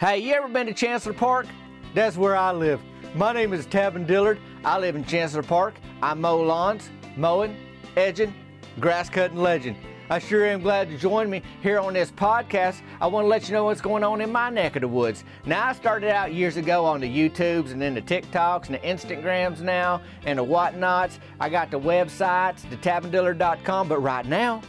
Hey, 0.00 0.18
you 0.18 0.32
ever 0.34 0.46
been 0.46 0.68
to 0.68 0.72
Chancellor 0.72 1.12
Park? 1.12 1.46
That's 1.92 2.16
where 2.16 2.36
I 2.36 2.52
live. 2.52 2.80
My 3.16 3.32
name 3.32 3.52
is 3.52 3.66
Tavin 3.66 4.06
Dillard. 4.06 4.38
I 4.64 4.78
live 4.78 4.94
in 4.94 5.04
Chancellor 5.04 5.42
Park. 5.42 5.74
I 6.00 6.14
mow 6.14 6.40
lawns, 6.40 6.88
mowing, 7.16 7.56
edging, 7.96 8.32
grass 8.78 9.10
cutting 9.10 9.38
legend. 9.38 9.76
I 10.08 10.20
sure 10.20 10.46
am 10.46 10.62
glad 10.62 10.88
to 10.90 10.96
join 10.96 11.28
me 11.28 11.42
here 11.62 11.80
on 11.80 11.94
this 11.94 12.12
podcast. 12.12 12.80
I 13.00 13.08
want 13.08 13.24
to 13.24 13.28
let 13.28 13.48
you 13.48 13.54
know 13.54 13.64
what's 13.64 13.80
going 13.80 14.04
on 14.04 14.20
in 14.20 14.30
my 14.30 14.50
neck 14.50 14.76
of 14.76 14.82
the 14.82 14.88
woods. 14.88 15.24
Now, 15.44 15.66
I 15.66 15.72
started 15.72 16.12
out 16.12 16.32
years 16.32 16.56
ago 16.56 16.84
on 16.84 17.00
the 17.00 17.08
YouTubes 17.08 17.72
and 17.72 17.82
then 17.82 17.94
the 17.94 18.02
TikToks 18.02 18.66
and 18.66 18.76
the 18.76 18.78
Instagrams 18.78 19.62
now 19.62 20.00
and 20.24 20.38
the 20.38 20.44
whatnots. 20.44 21.18
I 21.40 21.48
got 21.48 21.72
the 21.72 21.80
websites, 21.80 22.70
the 22.70 22.76
tavindillard.com, 22.76 23.88
but 23.88 23.98
right 23.98 24.24
now, 24.24 24.62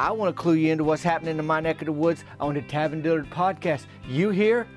I 0.00 0.12
want 0.12 0.34
to 0.34 0.40
clue 0.40 0.54
you 0.54 0.70
into 0.70 0.84
what's 0.84 1.02
happening 1.02 1.40
in 1.40 1.44
my 1.44 1.58
neck 1.58 1.82
of 1.82 1.86
the 1.86 1.92
woods 1.92 2.22
on 2.38 2.54
the 2.54 2.62
Tavin 2.62 3.02
Dillard 3.02 3.28
podcast. 3.30 3.86
You 4.06 4.30
here? 4.30 4.68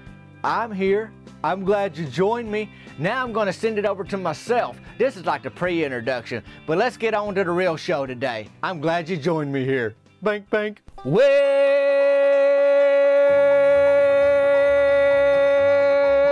I'm 0.44 0.72
here. 0.72 1.12
I'm 1.44 1.64
glad 1.64 1.96
you 1.96 2.08
joined 2.08 2.52
me. 2.52 2.72
Now 2.98 3.24
I'm 3.24 3.32
going 3.32 3.46
to 3.46 3.54
send 3.54 3.78
it 3.78 3.86
over 3.86 4.04
to 4.04 4.18
myself. 4.18 4.80
This 4.98 5.16
is 5.18 5.28
like 5.28 5.44
the 5.44 5.52
pre 5.52 5.86
introduction, 5.86 6.44
but 6.66 6.80
let's 6.80 6.98
get 6.98 7.14
on 7.14 7.36
to 7.36 7.44
the 7.44 7.52
real 7.52 7.78
show 7.78 8.08
today. 8.08 8.48
I'm 8.64 8.82
glad 8.82 9.08
you 9.08 9.16
joined 9.16 9.54
me 9.54 9.64
here. 9.64 9.94
Bank, 10.24 10.50
bank. 10.50 10.82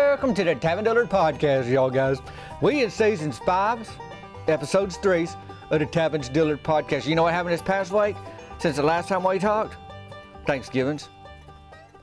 Welcome 0.10 0.34
to 0.34 0.44
the 0.44 0.56
Tavin 0.56 0.84
Dillard 0.84 1.12
podcast, 1.12 1.70
y'all 1.72 1.92
guys. 1.92 2.18
We 2.60 2.84
in 2.84 2.90
seasons 2.90 3.38
five, 3.38 3.88
episodes 4.48 4.98
three 4.98 5.28
of 5.70 5.78
the 5.78 5.86
Tavin 5.86 6.22
Dillard 6.34 6.64
podcast. 6.64 7.06
You 7.06 7.14
know 7.14 7.22
what 7.22 7.36
happened 7.36 7.54
this 7.54 7.62
past 7.62 7.92
week? 7.92 8.16
Since 8.60 8.76
the 8.76 8.84
last 8.84 9.08
time 9.08 9.24
we 9.24 9.40
talked? 9.40 9.78
Thanksgivings. 10.46 11.08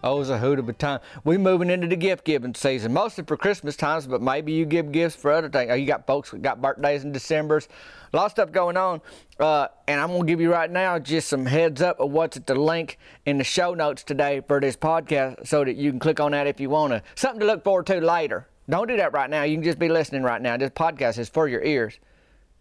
Oh, 0.03 0.23
it's 0.23 0.31
a 0.31 0.39
hoot 0.39 0.59
of 0.59 0.67
a 0.71 0.73
time. 0.73 1.01
We 1.23 1.37
moving 1.37 1.69
into 1.69 1.87
the 1.87 1.97
gift 1.97 2.25
giving 2.25 2.55
season, 2.55 2.95
mostly 2.95 3.25
for 3.25 3.37
Christmas 3.37 3.77
times, 3.77 4.07
but 4.07 4.23
maybe 4.23 4.53
you 4.53 4.65
give 4.65 4.91
gifts 4.91 5.15
for 5.15 5.33
other 5.33 5.51
things. 5.51 5.71
Oh, 5.71 5.75
you 5.75 5.85
got 5.85 6.07
folks 6.07 6.31
that 6.31 6.41
got 6.41 6.63
birthdays 6.63 7.05
in 7.05 7.13
December's, 7.13 7.69
a 8.11 8.17
lot 8.17 8.25
of 8.25 8.31
stuff 8.31 8.53
going 8.53 8.79
on. 8.79 9.03
Uh, 9.39 9.69
and 9.87 10.01
I'm 10.01 10.09
gonna 10.09 10.25
give 10.25 10.41
you 10.41 10.51
right 10.51 10.71
now 10.71 10.99
just 10.99 11.29
some 11.29 11.45
heads 11.45 11.83
up 11.83 12.01
of 12.01 12.11
what's 12.11 12.39
at 12.39 12.47
the 12.47 12.55
link 12.55 12.99
in 13.27 13.37
the 13.37 13.45
show 13.45 13.75
notes 13.75 14.03
today 14.03 14.41
for 14.49 14.59
this 14.59 14.79
podcast, 14.79 15.47
so 15.47 15.63
that 15.63 15.77
you 15.77 15.91
can 15.91 15.99
click 15.99 16.21
on 16.21 16.33
that 16.33 16.47
if 16.47 16.59
you 16.59 16.71
wanna. 16.71 17.03
Something 17.17 17.41
to 17.41 17.47
look 17.47 17.65
forward 17.65 17.85
to 17.89 18.01
later. 18.01 18.49
Don't 18.71 18.89
do 18.89 18.97
that 18.97 19.13
right 19.13 19.29
now. 19.29 19.43
You 19.43 19.57
can 19.57 19.65
just 19.65 19.79
be 19.79 19.91
listening 19.91 20.23
right 20.23 20.41
now. 20.41 20.57
This 20.57 20.71
podcast 20.71 21.19
is 21.19 21.29
for 21.29 21.49
your 21.49 21.63
ears 21.63 21.99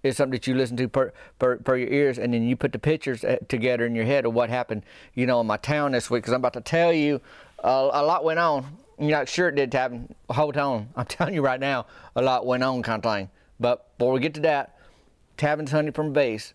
is 0.05 0.17
something 0.17 0.31
that 0.31 0.45
you 0.45 0.53
listen 0.53 0.77
to 0.77 0.87
per, 0.87 1.11
per, 1.39 1.57
per 1.57 1.77
your 1.77 1.89
ears, 1.89 2.19
and 2.19 2.33
then 2.33 2.47
you 2.47 2.55
put 2.55 2.71
the 2.71 2.79
pictures 2.79 3.23
uh, 3.23 3.37
together 3.49 3.85
in 3.85 3.95
your 3.95 4.05
head 4.05 4.25
of 4.25 4.33
what 4.33 4.49
happened, 4.49 4.83
you 5.15 5.25
know, 5.25 5.41
in 5.41 5.47
my 5.47 5.57
town 5.57 5.93
this 5.93 6.09
week. 6.09 6.23
Because 6.23 6.33
I'm 6.33 6.41
about 6.41 6.53
to 6.53 6.61
tell 6.61 6.93
you, 6.93 7.19
uh, 7.63 7.89
a 7.91 8.03
lot 8.03 8.23
went 8.23 8.39
on. 8.39 8.77
You're 8.99 9.17
not 9.17 9.27
sure 9.27 9.49
it 9.49 9.55
did 9.55 9.73
happen. 9.73 10.13
Hold 10.29 10.57
on. 10.57 10.89
I'm 10.95 11.05
telling 11.05 11.33
you 11.33 11.41
right 11.41 11.59
now, 11.59 11.87
a 12.15 12.21
lot 12.21 12.45
went 12.45 12.63
on, 12.63 12.83
kind 12.83 13.03
of 13.03 13.11
thing. 13.11 13.29
But 13.59 13.97
before 13.97 14.13
we 14.13 14.19
get 14.19 14.35
to 14.35 14.41
that, 14.41 14.77
Tavin's 15.37 15.71
honey 15.71 15.91
from 15.91 16.13
bees. 16.13 16.53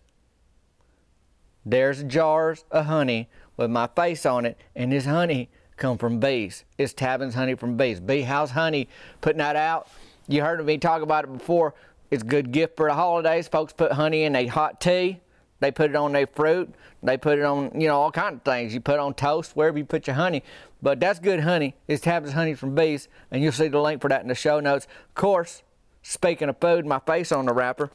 There's 1.65 2.03
jars 2.03 2.63
of 2.71 2.85
honey 2.85 3.29
with 3.57 3.69
my 3.69 3.87
face 3.87 4.25
on 4.25 4.45
it, 4.45 4.57
and 4.75 4.91
this 4.91 5.05
honey 5.05 5.49
come 5.75 5.97
from 5.97 6.19
bees. 6.19 6.63
It's 6.77 6.93
Tavin's 6.93 7.35
honey 7.35 7.55
from 7.55 7.75
bees. 7.75 7.99
Bee 7.99 8.21
House 8.21 8.51
Honey 8.51 8.87
putting 9.19 9.39
that 9.39 9.55
out. 9.55 9.89
You 10.27 10.41
heard 10.41 10.65
me 10.65 10.77
talk 10.77 11.01
about 11.01 11.25
it 11.25 11.33
before. 11.33 11.73
It's 12.11 12.23
a 12.23 12.25
good 12.25 12.51
gift 12.51 12.75
for 12.75 12.89
the 12.89 12.93
holidays. 12.93 13.47
Folks 13.47 13.71
put 13.71 13.93
honey 13.93 14.23
in 14.23 14.35
a 14.35 14.45
hot 14.45 14.81
tea. 14.81 15.21
They 15.61 15.71
put 15.71 15.91
it 15.91 15.95
on 15.95 16.11
their 16.11 16.27
fruit. 16.27 16.73
They 17.01 17.17
put 17.17 17.39
it 17.39 17.45
on, 17.45 17.79
you 17.79 17.87
know, 17.87 18.01
all 18.01 18.11
kinds 18.11 18.35
of 18.35 18.43
things. 18.43 18.73
You 18.73 18.81
put 18.81 18.99
on 18.99 19.13
toast, 19.13 19.55
wherever 19.55 19.77
you 19.77 19.85
put 19.85 20.07
your 20.07 20.15
honey. 20.15 20.43
But 20.81 20.99
that's 20.99 21.19
good 21.19 21.39
honey. 21.39 21.75
It's 21.87 22.01
Tavin's 22.01 22.33
honey 22.33 22.53
from 22.53 22.75
bees, 22.75 23.07
and 23.31 23.41
you'll 23.41 23.53
see 23.53 23.69
the 23.69 23.79
link 23.79 24.01
for 24.01 24.09
that 24.09 24.23
in 24.23 24.27
the 24.27 24.35
show 24.35 24.59
notes. 24.59 24.87
Of 25.09 25.15
course, 25.15 25.63
speaking 26.01 26.49
of 26.49 26.57
food, 26.59 26.85
my 26.85 26.99
face 26.99 27.31
on 27.31 27.45
the 27.45 27.53
wrapper. 27.53 27.91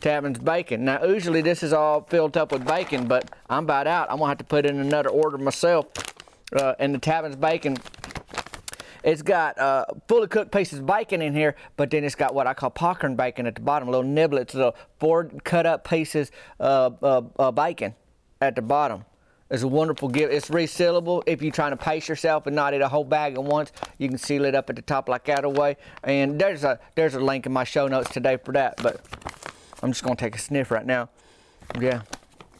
Tavin's 0.00 0.38
bacon. 0.38 0.84
Now, 0.84 1.02
usually 1.02 1.40
this 1.40 1.62
is 1.62 1.72
all 1.72 2.02
filled 2.02 2.36
up 2.36 2.52
with 2.52 2.66
bacon, 2.66 3.08
but 3.08 3.30
I'm 3.48 3.64
about 3.64 3.86
out. 3.86 4.10
I'm 4.10 4.18
gonna 4.18 4.28
have 4.28 4.38
to 4.38 4.44
put 4.44 4.66
in 4.66 4.78
another 4.78 5.08
order 5.08 5.38
myself. 5.38 5.86
Uh, 6.54 6.74
and 6.78 6.94
the 6.94 6.98
Tavin's 6.98 7.36
bacon 7.36 7.78
it's 9.04 9.22
got 9.22 9.58
uh, 9.58 9.84
fully 10.08 10.26
cooked 10.26 10.50
pieces 10.50 10.78
of 10.78 10.86
bacon 10.86 11.20
in 11.20 11.34
here, 11.34 11.54
but 11.76 11.90
then 11.90 12.04
it's 12.04 12.14
got 12.14 12.34
what 12.34 12.46
I 12.46 12.54
call 12.54 12.70
popcorn 12.70 13.16
bacon 13.16 13.46
at 13.46 13.54
the 13.54 13.60
bottom, 13.60 13.88
little 13.88 14.02
niblets, 14.02 14.54
little 14.54 14.74
four 14.98 15.24
cut 15.44 15.66
up 15.66 15.88
pieces 15.88 16.32
of 16.58 17.02
uh, 17.04 17.22
uh, 17.38 17.50
bacon 17.50 17.94
at 18.40 18.56
the 18.56 18.62
bottom. 18.62 19.04
It's 19.50 19.62
a 19.62 19.68
wonderful 19.68 20.08
gift. 20.08 20.32
It's 20.32 20.48
resealable. 20.48 21.22
If 21.26 21.42
you're 21.42 21.52
trying 21.52 21.72
to 21.72 21.76
pace 21.76 22.08
yourself 22.08 22.46
and 22.46 22.56
not 22.56 22.72
eat 22.72 22.80
a 22.80 22.88
whole 22.88 23.04
bag 23.04 23.34
at 23.34 23.44
once, 23.44 23.72
you 23.98 24.08
can 24.08 24.16
seal 24.16 24.46
it 24.46 24.54
up 24.54 24.70
at 24.70 24.76
the 24.76 24.82
top 24.82 25.06
like 25.08 25.24
that 25.26 25.44
away. 25.44 25.76
And 26.02 26.40
there's 26.40 26.64
a 26.64 26.80
there's 26.94 27.14
a 27.14 27.20
link 27.20 27.44
in 27.44 27.52
my 27.52 27.64
show 27.64 27.86
notes 27.86 28.10
today 28.10 28.38
for 28.42 28.52
that. 28.52 28.78
But 28.82 29.02
I'm 29.82 29.92
just 29.92 30.02
gonna 30.02 30.16
take 30.16 30.34
a 30.34 30.38
sniff 30.38 30.70
right 30.70 30.86
now. 30.86 31.10
Yeah, 31.78 32.02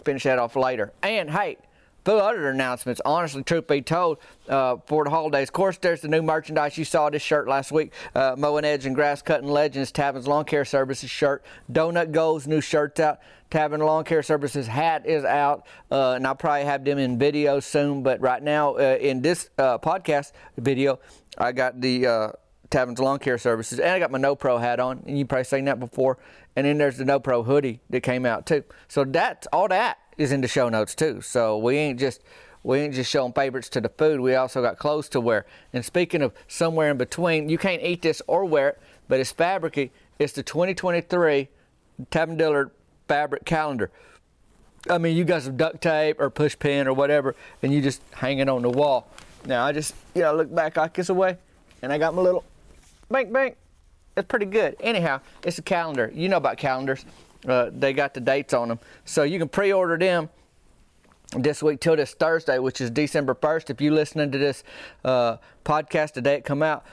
finish 0.04 0.24
that 0.24 0.38
off 0.38 0.56
later. 0.56 0.92
And 1.02 1.30
hey, 1.30 1.56
few 2.04 2.14
other 2.14 2.48
announcements. 2.48 3.00
Honestly, 3.04 3.42
truth 3.42 3.66
be 3.66 3.82
told, 3.82 4.18
uh, 4.48 4.76
for 4.86 5.04
the 5.04 5.10
holidays, 5.10 5.48
of 5.48 5.52
course, 5.52 5.78
there's 5.78 6.00
the 6.00 6.08
new 6.08 6.22
merchandise. 6.22 6.76
You 6.76 6.84
saw 6.84 7.10
this 7.10 7.22
shirt 7.22 7.48
last 7.48 7.72
week, 7.72 7.92
uh, 8.14 8.34
Mowing 8.36 8.64
Edge 8.64 8.86
and 8.86 8.94
Grass 8.94 9.22
Cutting 9.22 9.48
Legends, 9.48 9.90
Tavin's 9.90 10.28
Lawn 10.28 10.44
Care 10.44 10.64
Services 10.64 11.10
shirt. 11.10 11.44
Donut 11.72 12.12
Goals, 12.12 12.46
new 12.46 12.60
shirts 12.60 13.00
out. 13.00 13.20
Tavin 13.50 13.78
Lawn 13.78 14.02
Care 14.02 14.22
Services 14.24 14.66
hat 14.66 15.06
is 15.06 15.24
out, 15.24 15.64
uh, 15.92 16.12
and 16.12 16.26
I'll 16.26 16.34
probably 16.34 16.64
have 16.64 16.84
them 16.84 16.98
in 16.98 17.20
video 17.20 17.60
soon. 17.60 18.02
But 18.02 18.20
right 18.20 18.42
now, 18.42 18.74
uh, 18.74 18.98
in 19.00 19.22
this 19.22 19.48
uh, 19.58 19.78
podcast 19.78 20.32
video, 20.58 20.98
I 21.38 21.52
got 21.52 21.80
the 21.80 22.06
uh, 22.06 22.32
Tavin's 22.70 22.98
Lawn 22.98 23.20
Care 23.20 23.38
Services, 23.38 23.78
and 23.78 23.90
I 23.90 24.00
got 24.00 24.10
my 24.10 24.18
No 24.18 24.34
Pro 24.34 24.58
hat 24.58 24.80
on, 24.80 25.04
and 25.06 25.16
you've 25.16 25.28
probably 25.28 25.44
seen 25.44 25.66
that 25.66 25.78
before. 25.78 26.18
And 26.56 26.66
then 26.66 26.78
there's 26.78 26.98
the 26.98 27.04
No 27.04 27.20
Pro 27.20 27.44
hoodie 27.44 27.80
that 27.90 28.00
came 28.00 28.26
out 28.26 28.46
too. 28.46 28.64
So 28.88 29.04
that's 29.04 29.46
all 29.52 29.68
that 29.68 29.98
is 30.18 30.32
in 30.32 30.40
the 30.40 30.48
show 30.48 30.68
notes 30.68 30.94
too. 30.94 31.20
So 31.20 31.58
we 31.58 31.76
ain't 31.76 31.98
just 31.98 32.22
we 32.62 32.78
ain't 32.80 32.94
just 32.94 33.10
showing 33.10 33.32
favorites 33.32 33.68
to 33.70 33.80
the 33.80 33.90
food. 33.90 34.20
We 34.20 34.34
also 34.34 34.62
got 34.62 34.78
clothes 34.78 35.08
to 35.10 35.20
wear. 35.20 35.44
And 35.72 35.84
speaking 35.84 36.22
of 36.22 36.32
somewhere 36.48 36.90
in 36.90 36.96
between, 36.96 37.48
you 37.48 37.58
can't 37.58 37.82
eat 37.82 38.02
this 38.02 38.22
or 38.26 38.44
wear 38.46 38.70
it, 38.70 38.80
but 39.06 39.20
it's 39.20 39.32
fabricy. 39.32 39.90
It's 40.18 40.32
the 40.32 40.42
2023 40.42 41.48
Tavin 42.10 42.38
Dillard 42.38 42.70
fabric 43.06 43.44
calendar. 43.44 43.90
I 44.88 44.98
mean, 44.98 45.16
you 45.16 45.24
got 45.24 45.42
some 45.42 45.56
duct 45.56 45.82
tape 45.82 46.20
or 46.20 46.30
push 46.30 46.58
pin 46.58 46.86
or 46.86 46.94
whatever, 46.94 47.34
and 47.62 47.72
you 47.72 47.80
just 47.80 48.02
hang 48.12 48.38
it 48.38 48.48
on 48.48 48.62
the 48.62 48.70
wall. 48.70 49.08
Now 49.46 49.64
I 49.64 49.72
just, 49.72 49.94
you 50.14 50.22
know, 50.22 50.34
look 50.34 50.54
back 50.54 50.78
I 50.78 50.88
kiss 50.88 51.10
away, 51.10 51.36
and 51.82 51.92
I 51.92 51.98
got 51.98 52.14
my 52.14 52.22
little 52.22 52.44
bank 53.10 53.32
bank. 53.32 53.56
It's 54.16 54.26
pretty 54.26 54.46
good. 54.46 54.76
Anyhow, 54.80 55.20
it's 55.42 55.58
a 55.58 55.62
calendar. 55.62 56.10
You 56.14 56.28
know 56.28 56.36
about 56.36 56.56
calendars. 56.56 57.04
Uh, 57.46 57.70
they 57.72 57.92
got 57.92 58.14
the 58.14 58.20
dates 58.20 58.54
on 58.54 58.68
them. 58.68 58.78
So 59.04 59.22
you 59.22 59.38
can 59.38 59.48
pre 59.48 59.72
order 59.72 59.98
them 59.98 60.30
this 61.36 61.62
week 61.62 61.80
till 61.80 61.96
this 61.96 62.14
Thursday, 62.14 62.58
which 62.58 62.80
is 62.80 62.90
December 62.90 63.34
1st. 63.34 63.70
If 63.70 63.80
you're 63.80 63.92
listening 63.92 64.30
to 64.32 64.38
this 64.38 64.64
uh, 65.04 65.38
podcast 65.64 66.12
today, 66.12 66.36
it 66.36 66.44
come 66.44 66.62
out 66.62 66.84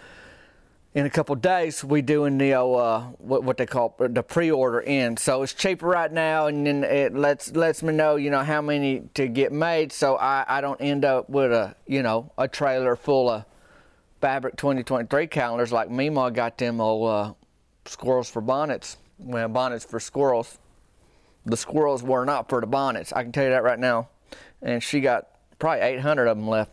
in 0.94 1.06
a 1.06 1.09
couple 1.09 1.35
days. 1.35 1.84
We 1.84 2.01
doing 2.01 2.38
the 2.38 2.53
uh, 2.53 3.01
what, 3.19 3.44
what 3.44 3.57
they 3.57 3.66
call 3.66 3.95
the 4.00 4.23
pre-order 4.23 4.81
in. 4.81 5.17
So 5.17 5.44
it's 5.44 5.53
cheaper 5.53 5.88
right 5.88 6.12
now, 6.12 6.47
and 6.47 6.66
then 6.66 6.83
it 6.83 7.16
lets 7.16 7.56
lets 7.56 7.83
me 7.83 7.94
know 7.94 8.16
you 8.16 8.29
know 8.29 8.44
how 8.44 8.62
many 8.62 9.03
to 9.13 9.28
get 9.28 9.51
made, 9.51 9.91
so 9.91 10.18
I, 10.18 10.45
I 10.47 10.62
don't 10.62 10.81
end 10.81 11.06
up 11.06 11.29
with 11.29 11.51
a 11.51 11.75
you 11.88 12.03
know 12.03 12.31
a 12.38 12.47
trailer 12.47 12.95
full 12.95 13.29
of 13.29 13.45
fabric 14.19 14.56
2023 14.56 15.25
calendars 15.25 15.72
like 15.72 15.89
Meemaw 15.89 16.31
got 16.31 16.56
them 16.59 16.79
old 16.79 17.09
uh, 17.09 17.33
squirrels 17.85 18.29
for 18.29 18.39
bonnets 18.39 18.97
well, 19.21 19.47
bonnets 19.47 19.85
for 19.85 19.99
squirrels. 19.99 20.57
The 21.45 21.57
squirrels 21.57 22.03
were 22.03 22.25
not 22.25 22.49
for 22.49 22.61
the 22.61 22.67
bonnets. 22.67 23.11
I 23.13 23.23
can 23.23 23.31
tell 23.31 23.43
you 23.43 23.49
that 23.51 23.63
right 23.63 23.79
now. 23.79 24.09
And 24.61 24.81
she 24.81 25.01
got 25.01 25.27
probably 25.59 25.81
800 25.81 26.27
of 26.27 26.37
them 26.37 26.47
left. 26.47 26.71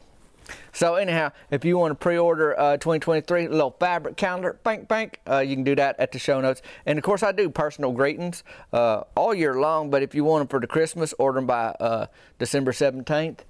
So 0.73 0.95
anyhow, 0.95 1.33
if 1.51 1.65
you 1.65 1.77
want 1.77 1.91
to 1.93 1.95
pre-order 1.95 2.59
uh, 2.59 2.77
2023 2.79 3.49
little 3.49 3.77
fabric 3.79 4.17
calendar, 4.17 4.59
bank 4.63 4.89
bank, 4.89 5.21
uh, 5.29 5.41
you 5.41 5.55
can 5.55 5.65
do 5.65 5.75
that 5.75 5.99
at 5.99 6.13
the 6.13 6.19
show 6.19 6.41
notes. 6.41 6.63
And 6.87 6.99
of 6.99 7.05
course, 7.05 7.23
I 7.23 7.33
do 7.33 7.51
personal 7.51 7.93
greetings 7.93 8.45
uh, 8.73 9.03
all 9.15 9.35
year 9.35 9.61
long. 9.61 9.91
But 9.91 10.03
if 10.03 10.15
you 10.15 10.25
want 10.25 10.41
them 10.41 10.49
for 10.49 10.61
the 10.61 10.67
Christmas, 10.67 11.15
order 11.19 11.39
them 11.39 11.47
by 11.47 11.75
uh, 11.81 12.07
December 12.39 12.73
17th 12.73 13.41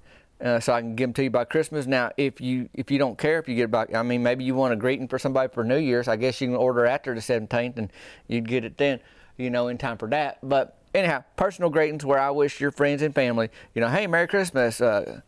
uh, 0.41 0.59
so 0.59 0.73
I 0.73 0.81
can 0.81 0.95
give 0.95 1.09
them 1.09 1.13
to 1.15 1.23
you 1.23 1.29
by 1.29 1.45
Christmas. 1.45 1.85
Now, 1.85 2.11
if 2.17 2.39
you 2.39 2.69
if 2.73 2.89
you 2.91 2.97
don't 2.97 3.17
care 3.17 3.39
if 3.39 3.47
you 3.47 3.55
get 3.55 3.63
it 3.65 3.71
by, 3.71 3.87
I 3.93 4.03
mean, 4.03 4.23
maybe 4.23 4.43
you 4.43 4.55
want 4.55 4.73
a 4.73 4.75
greeting 4.75 5.07
for 5.07 5.19
somebody 5.19 5.51
for 5.53 5.63
New 5.63 5.77
Year's. 5.77 6.07
I 6.07 6.15
guess 6.15 6.39
you 6.39 6.47
can 6.47 6.55
order 6.55 6.85
after 6.85 7.13
the 7.13 7.21
17th, 7.21 7.77
and 7.77 7.91
you'd 8.27 8.47
get 8.47 8.63
it 8.63 8.77
then, 8.77 8.99
you 9.37 9.49
know, 9.49 9.67
in 9.67 9.77
time 9.77 9.97
for 9.97 10.07
that. 10.09 10.37
But 10.41 10.77
anyhow, 10.93 11.23
personal 11.35 11.69
greetings 11.69 12.05
where 12.05 12.19
I 12.19 12.29
wish 12.31 12.61
your 12.61 12.71
friends 12.71 13.01
and 13.01 13.13
family, 13.13 13.49
you 13.73 13.81
know, 13.81 13.89
hey, 13.89 14.07
Merry 14.07 14.27
Christmas. 14.27 14.81
Uh, 14.81 15.21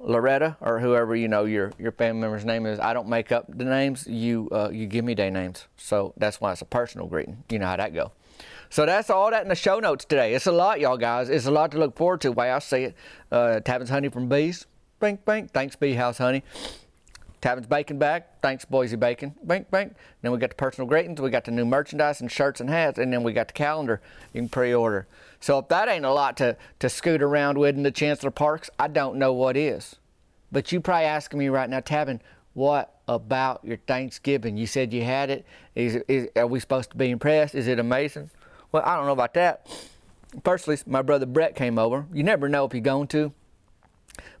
Loretta 0.00 0.56
or 0.60 0.80
whoever 0.80 1.16
you 1.16 1.28
know 1.28 1.44
your 1.44 1.72
your 1.78 1.92
family 1.92 2.20
member's 2.20 2.44
name 2.44 2.66
is. 2.66 2.78
I 2.78 2.92
don't 2.92 3.08
make 3.08 3.32
up 3.32 3.46
the 3.48 3.64
names. 3.64 4.06
You 4.06 4.48
uh, 4.52 4.68
you 4.70 4.86
give 4.86 5.04
me 5.04 5.14
their 5.14 5.30
names, 5.30 5.66
so 5.78 6.12
that's 6.18 6.40
why 6.40 6.52
it's 6.52 6.60
a 6.60 6.66
personal 6.66 7.06
greeting. 7.06 7.42
You 7.48 7.58
know 7.58 7.66
how 7.66 7.76
that 7.76 7.94
go. 7.94 8.12
So 8.70 8.86
that's 8.86 9.10
all 9.10 9.30
that 9.30 9.42
in 9.42 9.48
the 9.48 9.54
show 9.54 9.78
notes 9.78 10.04
today. 10.04 10.34
It's 10.34 10.46
a 10.46 10.52
lot, 10.52 10.80
y'all 10.80 10.96
guys. 10.96 11.28
It's 11.28 11.46
a 11.46 11.50
lot 11.50 11.70
to 11.72 11.78
look 11.78 11.96
forward 11.96 12.20
to. 12.22 12.32
Way 12.32 12.50
I 12.50 12.58
see 12.58 12.84
it, 12.84 12.96
uh, 13.30 13.60
Tavin's 13.60 13.90
honey 13.90 14.08
from 14.08 14.28
bees. 14.28 14.66
Bink, 15.00 15.24
bink. 15.24 15.50
Thanks, 15.52 15.76
Bee 15.76 15.94
House 15.94 16.18
Honey. 16.18 16.42
Tavin's 17.44 17.66
Bacon 17.66 17.98
bag. 17.98 18.22
Thanks, 18.40 18.64
Boise 18.64 18.96
Bacon. 18.96 19.34
Bank, 19.42 19.70
bank. 19.70 19.94
Then 20.22 20.32
we 20.32 20.38
got 20.38 20.48
the 20.48 20.56
personal 20.56 20.88
greetings. 20.88 21.20
We 21.20 21.28
got 21.28 21.44
the 21.44 21.50
new 21.50 21.66
merchandise 21.66 22.22
and 22.22 22.32
shirts 22.32 22.62
and 22.62 22.70
hats. 22.70 22.98
And 22.98 23.12
then 23.12 23.22
we 23.22 23.34
got 23.34 23.48
the 23.48 23.52
calendar 23.52 24.00
you 24.32 24.40
can 24.40 24.48
pre 24.48 24.72
order. 24.72 25.06
So 25.40 25.58
if 25.58 25.68
that 25.68 25.90
ain't 25.90 26.06
a 26.06 26.10
lot 26.10 26.38
to, 26.38 26.56
to 26.78 26.88
scoot 26.88 27.22
around 27.22 27.58
with 27.58 27.76
in 27.76 27.82
the 27.82 27.90
Chancellor 27.90 28.30
Parks, 28.30 28.70
I 28.78 28.88
don't 28.88 29.18
know 29.18 29.34
what 29.34 29.58
is. 29.58 29.96
But 30.52 30.72
you 30.72 30.80
probably 30.80 31.04
asking 31.04 31.38
me 31.38 31.50
right 31.50 31.68
now, 31.68 31.80
Tavin, 31.80 32.20
what 32.54 33.00
about 33.08 33.60
your 33.62 33.76
Thanksgiving? 33.76 34.56
You 34.56 34.66
said 34.66 34.94
you 34.94 35.04
had 35.04 35.28
it. 35.28 35.44
Is, 35.74 35.96
is, 36.08 36.28
are 36.36 36.46
we 36.46 36.60
supposed 36.60 36.92
to 36.92 36.96
be 36.96 37.10
impressed? 37.10 37.54
Is 37.54 37.68
it 37.68 37.78
amazing? 37.78 38.30
Well, 38.74 38.82
I 38.84 38.96
don't 38.96 39.06
know 39.06 39.12
about 39.12 39.34
that. 39.34 39.68
Personally, 40.42 40.80
my 40.84 41.00
brother 41.00 41.26
Brett 41.26 41.54
came 41.54 41.78
over. 41.78 42.06
You 42.12 42.24
never 42.24 42.48
know 42.48 42.64
if 42.64 42.74
you're 42.74 42.80
going 42.80 43.06
to. 43.06 43.32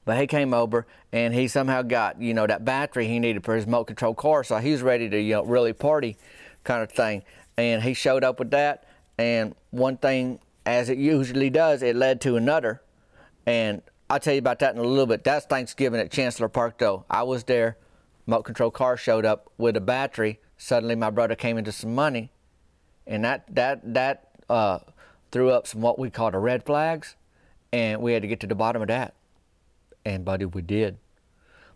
But 0.04 0.18
he 0.18 0.26
came 0.26 0.52
over 0.52 0.88
and 1.12 1.32
he 1.32 1.46
somehow 1.46 1.82
got, 1.82 2.20
you 2.20 2.34
know, 2.34 2.44
that 2.44 2.64
battery 2.64 3.06
he 3.06 3.20
needed 3.20 3.44
for 3.44 3.54
his 3.54 3.64
remote 3.64 3.84
control 3.84 4.12
car. 4.12 4.42
So 4.42 4.56
he 4.56 4.72
was 4.72 4.82
ready 4.82 5.08
to, 5.08 5.20
you 5.20 5.34
know, 5.34 5.44
really 5.44 5.72
party 5.72 6.16
kind 6.64 6.82
of 6.82 6.90
thing. 6.90 7.22
And 7.56 7.80
he 7.80 7.94
showed 7.94 8.24
up 8.24 8.40
with 8.40 8.50
that. 8.50 8.88
And 9.18 9.54
one 9.70 9.98
thing, 9.98 10.40
as 10.66 10.88
it 10.88 10.98
usually 10.98 11.48
does, 11.48 11.84
it 11.84 11.94
led 11.94 12.20
to 12.22 12.34
another. 12.34 12.82
And 13.46 13.82
I'll 14.10 14.18
tell 14.18 14.34
you 14.34 14.40
about 14.40 14.58
that 14.58 14.74
in 14.74 14.80
a 14.80 14.84
little 14.84 15.06
bit. 15.06 15.22
That's 15.22 15.46
Thanksgiving 15.46 16.00
at 16.00 16.10
Chancellor 16.10 16.48
Park, 16.48 16.78
though. 16.78 17.04
I 17.08 17.22
was 17.22 17.44
there. 17.44 17.76
Remote 18.26 18.42
control 18.42 18.72
car 18.72 18.96
showed 18.96 19.24
up 19.24 19.48
with 19.58 19.76
a 19.76 19.80
battery. 19.80 20.40
Suddenly, 20.58 20.96
my 20.96 21.10
brother 21.10 21.36
came 21.36 21.56
into 21.56 21.70
some 21.70 21.94
money. 21.94 22.32
And 23.06 23.24
that, 23.24 23.54
that, 23.54 23.94
that 23.94 24.28
uh, 24.48 24.78
threw 25.30 25.50
up 25.50 25.66
some 25.66 25.80
what 25.80 25.98
we 25.98 26.10
call 26.10 26.30
the 26.30 26.38
red 26.38 26.64
flags. 26.64 27.16
And 27.72 28.00
we 28.00 28.12
had 28.12 28.22
to 28.22 28.28
get 28.28 28.40
to 28.40 28.46
the 28.46 28.54
bottom 28.54 28.82
of 28.82 28.88
that 28.88 29.14
and 30.04 30.24
buddy, 30.24 30.44
we 30.44 30.62
did. 30.62 30.98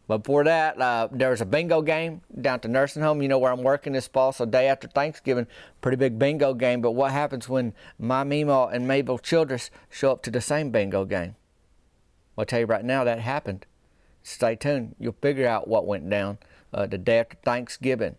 But 0.07 0.19
before 0.19 0.45
that, 0.45 0.81
uh, 0.81 1.09
there 1.13 1.31
was 1.31 1.43
a 1.43 1.47
bingo 1.47 1.83
game 1.83 2.23
down 2.41 2.55
at 2.55 2.63
the 2.63 2.69
nursing 2.69 3.03
home. 3.03 3.21
You 3.21 3.29
know 3.29 3.39
where 3.39 3.53
I'm 3.53 3.63
working 3.63 3.93
this 3.93 4.09
fall, 4.09 4.33
so 4.33 4.47
day 4.47 4.67
after 4.67 4.89
Thanksgiving, 4.89 5.47
pretty 5.83 5.97
big 5.97 6.19
bingo 6.19 6.55
game. 6.55 6.81
But 6.81 6.93
what 6.93 7.13
happens 7.13 7.49
when 7.49 7.75
my 7.99 8.25
Meemaw 8.25 8.73
and 8.73 8.89
Mabel 8.89 9.19
Childress 9.19 9.71
show 9.91 10.13
up 10.13 10.23
to 10.23 10.31
the 10.31 10.41
same 10.41 10.71
bingo 10.71 11.05
game? 11.05 11.37
I'll 12.39 12.47
tell 12.47 12.61
you 12.61 12.67
right 12.67 12.85
now 12.85 13.05
that 13.05 13.19
happened. 13.19 13.67
Stay 14.23 14.57
tuned. 14.57 14.95
You'll 14.99 15.17
figure 15.21 15.47
out 15.47 15.69
what 15.69 15.87
went 15.87 16.09
down 16.09 16.39
uh, 16.73 16.87
the 16.87 16.99
day 16.99 17.19
after 17.19 17.37
Thanksgiving. 17.45 18.17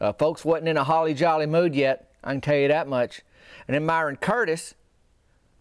Uh, 0.00 0.12
folks 0.12 0.44
wasn't 0.44 0.68
in 0.68 0.76
a 0.76 0.84
holly 0.84 1.14
jolly 1.14 1.46
mood 1.46 1.74
yet. 1.74 2.09
I 2.22 2.32
can 2.32 2.40
tell 2.40 2.56
you 2.56 2.68
that 2.68 2.88
much. 2.88 3.22
And 3.66 3.74
then 3.74 3.86
Myron 3.86 4.16
Curtis, 4.16 4.74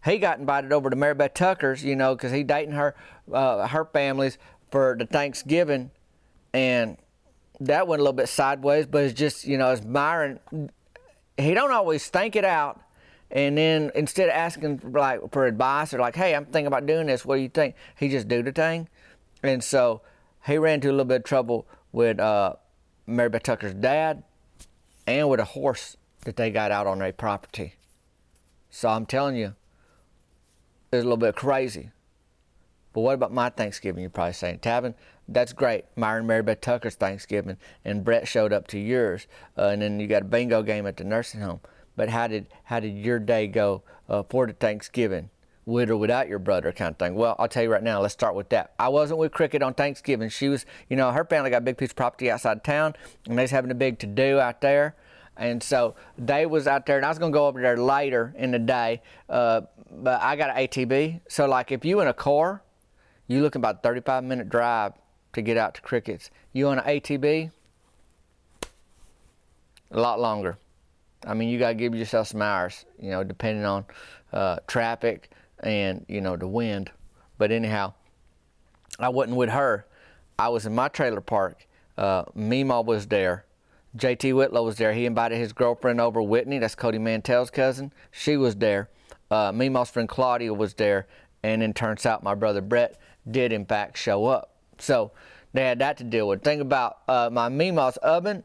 he 0.06 0.18
got 0.18 0.40
invited 0.40 0.72
over 0.72 0.90
to 0.90 0.96
Mary 0.96 1.14
Beth 1.14 1.34
Tucker's, 1.34 1.84
you 1.84 1.96
know, 1.96 2.16
because 2.16 2.32
he 2.32 2.44
dating 2.44 2.74
her, 2.74 2.96
uh, 3.32 3.68
her 3.68 3.86
families 3.86 4.38
for 4.72 4.96
the 4.98 5.06
Thanksgiving, 5.06 5.92
and 6.54 6.98
that 7.60 7.88
went 7.88 8.00
a 8.00 8.04
little 8.04 8.14
bit 8.14 8.30
sideways. 8.30 8.86
But 8.86 9.04
it's 9.04 9.14
just, 9.14 9.46
you 9.46 9.58
know, 9.58 9.68
as 9.68 9.84
Myron, 9.84 10.40
he 11.38 11.54
don't 11.54 11.72
always 11.72 12.08
think 12.08 12.36
it 12.36 12.46
out, 12.46 12.82
and 13.32 13.58
then 13.58 13.92
instead 13.96 14.30
of 14.30 14.36
asking 14.36 14.80
for, 14.80 14.90
like 14.92 15.32
for 15.32 15.46
advice 15.46 15.94
or 15.94 16.00
like, 16.00 16.16
hey, 16.16 16.36
I'm 16.36 16.46
thinking 16.46 16.68
about 16.68 16.86
doing 16.86 17.08
this, 17.08 17.26
what 17.26 17.36
do 17.36 17.42
you 17.42 17.50
think? 17.50 17.76
He 17.98 18.10
just 18.10 18.28
do 18.28 18.44
the 18.44 18.52
thing, 18.52 18.88
and 19.44 19.64
so 19.64 20.02
he 20.46 20.58
ran 20.58 20.76
into 20.76 20.90
a 20.90 20.92
little 20.92 21.06
bit 21.06 21.18
of 21.18 21.24
trouble 21.24 21.68
with 21.92 22.20
uh, 22.20 22.54
Mary 23.08 23.30
Beth 23.30 23.44
Tucker's 23.44 23.74
dad, 23.74 24.24
and 25.08 25.30
with 25.30 25.40
a 25.40 25.46
horse 25.46 25.98
that 26.30 26.36
they 26.36 26.52
got 26.52 26.72
out 26.72 26.86
on 26.86 27.00
their 27.00 27.12
property. 27.12 27.74
So 28.70 28.88
I'm 28.88 29.08
telling 29.08 29.36
you, 29.36 29.56
it's 30.92 31.02
a 31.02 31.04
little 31.04 31.18
bit 31.18 31.36
crazy. 31.36 31.90
But 32.94 33.02
what 33.02 33.16
about 33.16 33.34
my 33.34 33.50
Thanksgiving? 33.50 34.02
You're 34.02 34.12
probably 34.12 34.34
saying, 34.34 34.60
Tavin, 34.60 34.94
that's 35.28 35.54
great. 35.54 35.86
Myron 35.96 36.28
Mary 36.28 36.44
Beth 36.44 36.62
Tucker's 36.62 36.94
Thanksgiving, 36.94 37.58
and 37.84 38.04
Brett 38.04 38.28
showed 38.28 38.54
up 38.54 38.68
to 38.68 38.78
yours, 38.78 39.26
uh, 39.58 39.70
and 39.70 39.82
then 39.82 40.00
you 40.00 40.06
got 40.06 40.22
a 40.22 40.26
bingo 40.26 40.62
game 40.62 40.86
at 40.86 40.98
the 40.98 41.04
nursing 41.04 41.42
home. 41.42 41.62
But 41.96 42.10
how 42.10 42.28
did 42.28 42.46
how 42.66 42.80
did 42.80 42.96
your 42.96 43.18
day 43.18 43.48
go 43.48 43.82
uh, 44.08 44.22
for 44.30 44.46
the 44.46 44.54
Thanksgiving, 44.54 45.32
with 45.66 45.90
or 45.90 45.98
without 45.98 46.28
your 46.28 46.38
brother, 46.40 46.72
kind 46.72 46.92
of 46.92 47.00
thing? 47.00 47.16
Well, 47.16 47.36
I'll 47.40 47.48
tell 47.48 47.64
you 47.64 47.72
right 47.72 47.82
now. 47.82 48.02
Let's 48.02 48.14
start 48.14 48.36
with 48.36 48.50
that. 48.50 48.74
I 48.78 48.90
wasn't 48.90 49.20
with 49.20 49.32
Cricket 49.32 49.64
on 49.64 49.74
Thanksgiving. 49.74 50.30
She 50.30 50.48
was, 50.48 50.68
you 50.90 50.96
know, 50.96 51.12
her 51.12 51.26
family 51.26 51.50
got 51.50 51.58
a 51.58 51.62
big 51.62 51.78
piece 51.78 51.90
of 51.90 51.96
property 51.96 52.30
outside 52.30 52.64
town, 52.64 52.94
and 53.28 53.36
they 53.36 53.44
was 53.44 53.52
having 53.52 53.72
a 53.72 53.76
big 53.76 53.98
to 54.00 54.08
do 54.08 54.40
out 54.40 54.62
there. 54.62 54.96
And 55.40 55.64
so 55.64 55.96
they 56.18 56.46
was 56.46 56.68
out 56.68 56.86
there, 56.86 56.98
and 56.98 57.06
I 57.06 57.10
was 57.10 57.18
gonna 57.18 57.32
go 57.32 57.48
over 57.48 57.62
there 57.62 57.78
later 57.78 58.36
in 58.38 58.52
the 58.52 58.60
day. 58.60 59.02
Uh, 59.28 59.62
but 59.90 60.22
I 60.22 60.36
got 60.36 60.52
an 60.52 60.58
ATV. 60.58 61.22
So 61.28 61.48
like 61.48 61.72
if 61.72 61.84
you 61.84 62.02
in 62.02 62.08
a 62.08 62.14
car, 62.14 62.62
you 63.28 63.42
looking 63.42 63.62
about 63.62 63.82
35 63.82 64.24
minute 64.24 64.50
drive 64.50 64.94
to 65.34 65.42
get 65.42 65.58
out 65.58 65.76
to 65.76 65.82
Crickets. 65.82 66.30
You 66.54 66.68
on 66.68 66.80
an 66.80 66.86
ATV, 66.86 67.52
a 69.92 70.00
lot 70.00 70.20
longer. 70.20 70.58
I 71.26 71.34
mean, 71.34 71.50
you 71.50 71.60
got 71.60 71.70
to 71.70 71.74
give 71.76 71.96
yourself 71.96 72.28
some 72.28 72.42
hours, 72.42 72.86
you 73.00 73.12
know, 73.12 73.24
depending 73.24 73.66
on 73.66 73.86
uh, 74.32 74.58
traffic 74.68 75.32
and, 75.60 76.06
you 76.08 76.22
know, 76.22 76.38
the 76.38 76.48
wind. 76.48 76.92
But 77.38 77.52
anyhow, 77.52 77.94
I 79.00 79.10
wasn't 79.10 79.38
with 79.38 79.50
her. 79.50 79.86
I 80.38 80.50
was 80.50 80.66
in 80.66 80.74
my 80.74 80.88
trailer 80.88 81.22
park. 81.22 81.68
Uh, 81.98 82.24
Meemaw 82.38 82.86
was 82.86 83.08
there. 83.08 83.46
JT 83.98 84.36
Whitlow 84.36 84.64
was 84.64 84.78
there. 84.78 84.94
He 84.94 85.06
invited 85.06 85.38
his 85.38 85.54
girlfriend 85.54 86.00
over, 86.00 86.22
Whitney. 86.22 86.60
That's 86.60 86.76
Cody 86.76 87.00
Mantell's 87.00 87.50
cousin. 87.50 87.92
She 88.12 88.38
was 88.38 88.56
there 88.56 88.90
uh, 89.32 89.52
Meemaw's 89.52 89.90
friend 89.90 90.10
Claudia 90.10 90.54
was 90.54 90.74
there, 90.76 91.08
and 91.44 91.62
then 91.62 91.74
turns 91.74 92.06
out 92.06 92.24
my 92.24 92.36
brother 92.36 92.62
Brett 92.62 93.00
did 93.30 93.52
in 93.52 93.66
fact 93.66 93.98
show 93.98 94.26
up. 94.26 94.56
So 94.80 95.12
they 95.54 95.64
had 95.64 95.80
that 95.80 95.98
to 95.98 96.04
deal 96.04 96.28
with. 96.28 96.44
Think 96.44 96.62
about 96.62 97.00
uh, 97.08 97.30
my 97.32 97.50
Meemaw's 97.50 97.98
oven. 97.98 98.44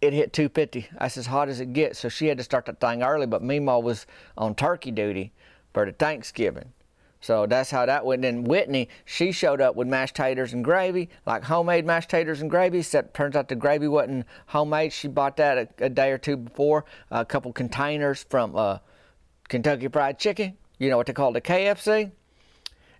It 0.00 0.12
hit 0.12 0.32
250. 0.32 0.88
That's 0.98 1.16
as 1.16 1.26
hot 1.26 1.48
as 1.48 1.60
it 1.60 1.72
gets. 1.72 1.98
So 1.98 2.08
she 2.08 2.26
had 2.26 2.38
to 2.38 2.44
start 2.44 2.66
that 2.66 2.80
thing 2.80 3.02
early, 3.02 3.26
but 3.26 3.42
Meemaw 3.42 3.82
was 3.82 4.06
on 4.36 4.54
turkey 4.54 4.90
duty 4.90 5.32
for 5.72 5.86
the 5.86 5.92
Thanksgiving. 5.92 6.72
So 7.26 7.44
that's 7.44 7.72
how 7.72 7.86
that 7.86 8.06
went. 8.06 8.24
And 8.24 8.46
Whitney, 8.46 8.88
she 9.04 9.32
showed 9.32 9.60
up 9.60 9.74
with 9.74 9.88
mashed 9.88 10.14
taters 10.14 10.52
and 10.52 10.64
gravy, 10.64 11.08
like 11.26 11.42
homemade 11.42 11.84
mashed 11.84 12.08
taters 12.08 12.40
and 12.40 12.48
gravy. 12.48 12.78
Except 12.78 13.14
turns 13.14 13.34
out 13.34 13.48
the 13.48 13.56
gravy 13.56 13.88
wasn't 13.88 14.26
homemade. 14.46 14.92
She 14.92 15.08
bought 15.08 15.36
that 15.38 15.58
a, 15.58 15.86
a 15.86 15.88
day 15.88 16.12
or 16.12 16.18
two 16.18 16.36
before. 16.36 16.84
A 17.10 17.24
couple 17.24 17.52
containers 17.52 18.24
from 18.30 18.54
uh, 18.54 18.78
Kentucky 19.48 19.88
Fried 19.88 20.20
Chicken, 20.20 20.56
you 20.78 20.88
know 20.88 20.96
what 20.96 21.08
they 21.08 21.12
call 21.12 21.32
the 21.32 21.40
KFC. 21.40 22.12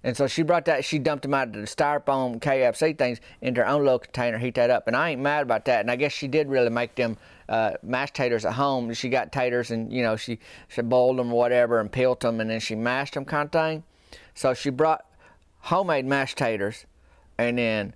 And 0.02 0.16
so 0.16 0.26
she 0.26 0.42
brought 0.42 0.64
that, 0.64 0.84
she 0.84 0.98
dumped 0.98 1.22
them 1.22 1.32
out 1.32 1.46
of 1.46 1.54
the 1.54 1.60
styrofoam 1.60 2.40
KFC 2.40 2.98
things 2.98 3.20
into 3.40 3.60
her 3.60 3.68
own 3.68 3.84
little 3.84 4.00
container, 4.00 4.38
heat 4.38 4.56
that 4.56 4.70
up. 4.70 4.88
And 4.88 4.96
I 4.96 5.10
ain't 5.10 5.20
mad 5.20 5.42
about 5.42 5.66
that. 5.66 5.82
And 5.82 5.90
I 5.90 5.94
guess 5.94 6.10
she 6.10 6.26
did 6.26 6.48
really 6.48 6.70
make 6.70 6.96
them 6.96 7.16
uh, 7.48 7.74
mashed 7.80 8.14
taters 8.14 8.44
at 8.44 8.54
home. 8.54 8.92
She 8.92 9.08
got 9.08 9.30
taters 9.30 9.70
and, 9.70 9.92
you 9.92 10.02
know, 10.02 10.16
she, 10.16 10.40
she 10.66 10.82
boiled 10.82 11.16
them 11.16 11.32
or 11.32 11.38
whatever 11.38 11.78
and 11.78 11.92
peeled 11.92 12.20
them 12.22 12.40
and 12.40 12.50
then 12.50 12.58
she 12.58 12.74
mashed 12.74 13.14
them 13.14 13.24
kind 13.24 13.46
of 13.46 13.52
thing. 13.52 13.84
So 14.36 14.54
she 14.54 14.70
brought 14.70 15.04
homemade 15.60 16.04
mashed 16.04 16.38
taters 16.38 16.84
and 17.38 17.58
then 17.58 17.94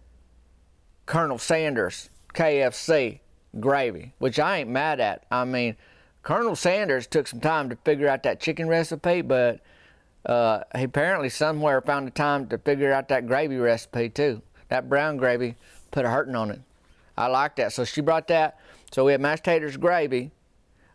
Colonel 1.06 1.38
Sanders 1.38 2.08
KFC 2.34 3.20
gravy, 3.60 4.14
which 4.18 4.40
I 4.40 4.58
ain't 4.58 4.70
mad 4.70 5.00
at. 5.00 5.26
I 5.30 5.44
mean, 5.44 5.76
Colonel 6.22 6.56
Sanders 6.56 7.06
took 7.06 7.28
some 7.28 7.40
time 7.40 7.68
to 7.68 7.76
figure 7.76 8.08
out 8.08 8.22
that 8.22 8.40
chicken 8.40 8.68
recipe, 8.68 9.20
but 9.20 9.60
uh, 10.24 10.60
he 10.76 10.84
apparently 10.84 11.28
somewhere 11.28 11.80
found 11.82 12.06
the 12.06 12.10
time 12.10 12.46
to 12.48 12.58
figure 12.58 12.92
out 12.92 13.08
that 13.08 13.26
gravy 13.26 13.58
recipe 13.58 14.08
too. 14.08 14.40
That 14.68 14.88
brown 14.88 15.18
gravy 15.18 15.56
put 15.90 16.06
a 16.06 16.08
hurting 16.08 16.36
on 16.36 16.50
it. 16.50 16.60
I 17.18 17.26
like 17.26 17.56
that. 17.56 17.72
So 17.72 17.84
she 17.84 18.00
brought 18.00 18.28
that. 18.28 18.58
So 18.92 19.04
we 19.04 19.12
had 19.12 19.20
mashed 19.20 19.44
taters, 19.44 19.76
gravy. 19.76 20.30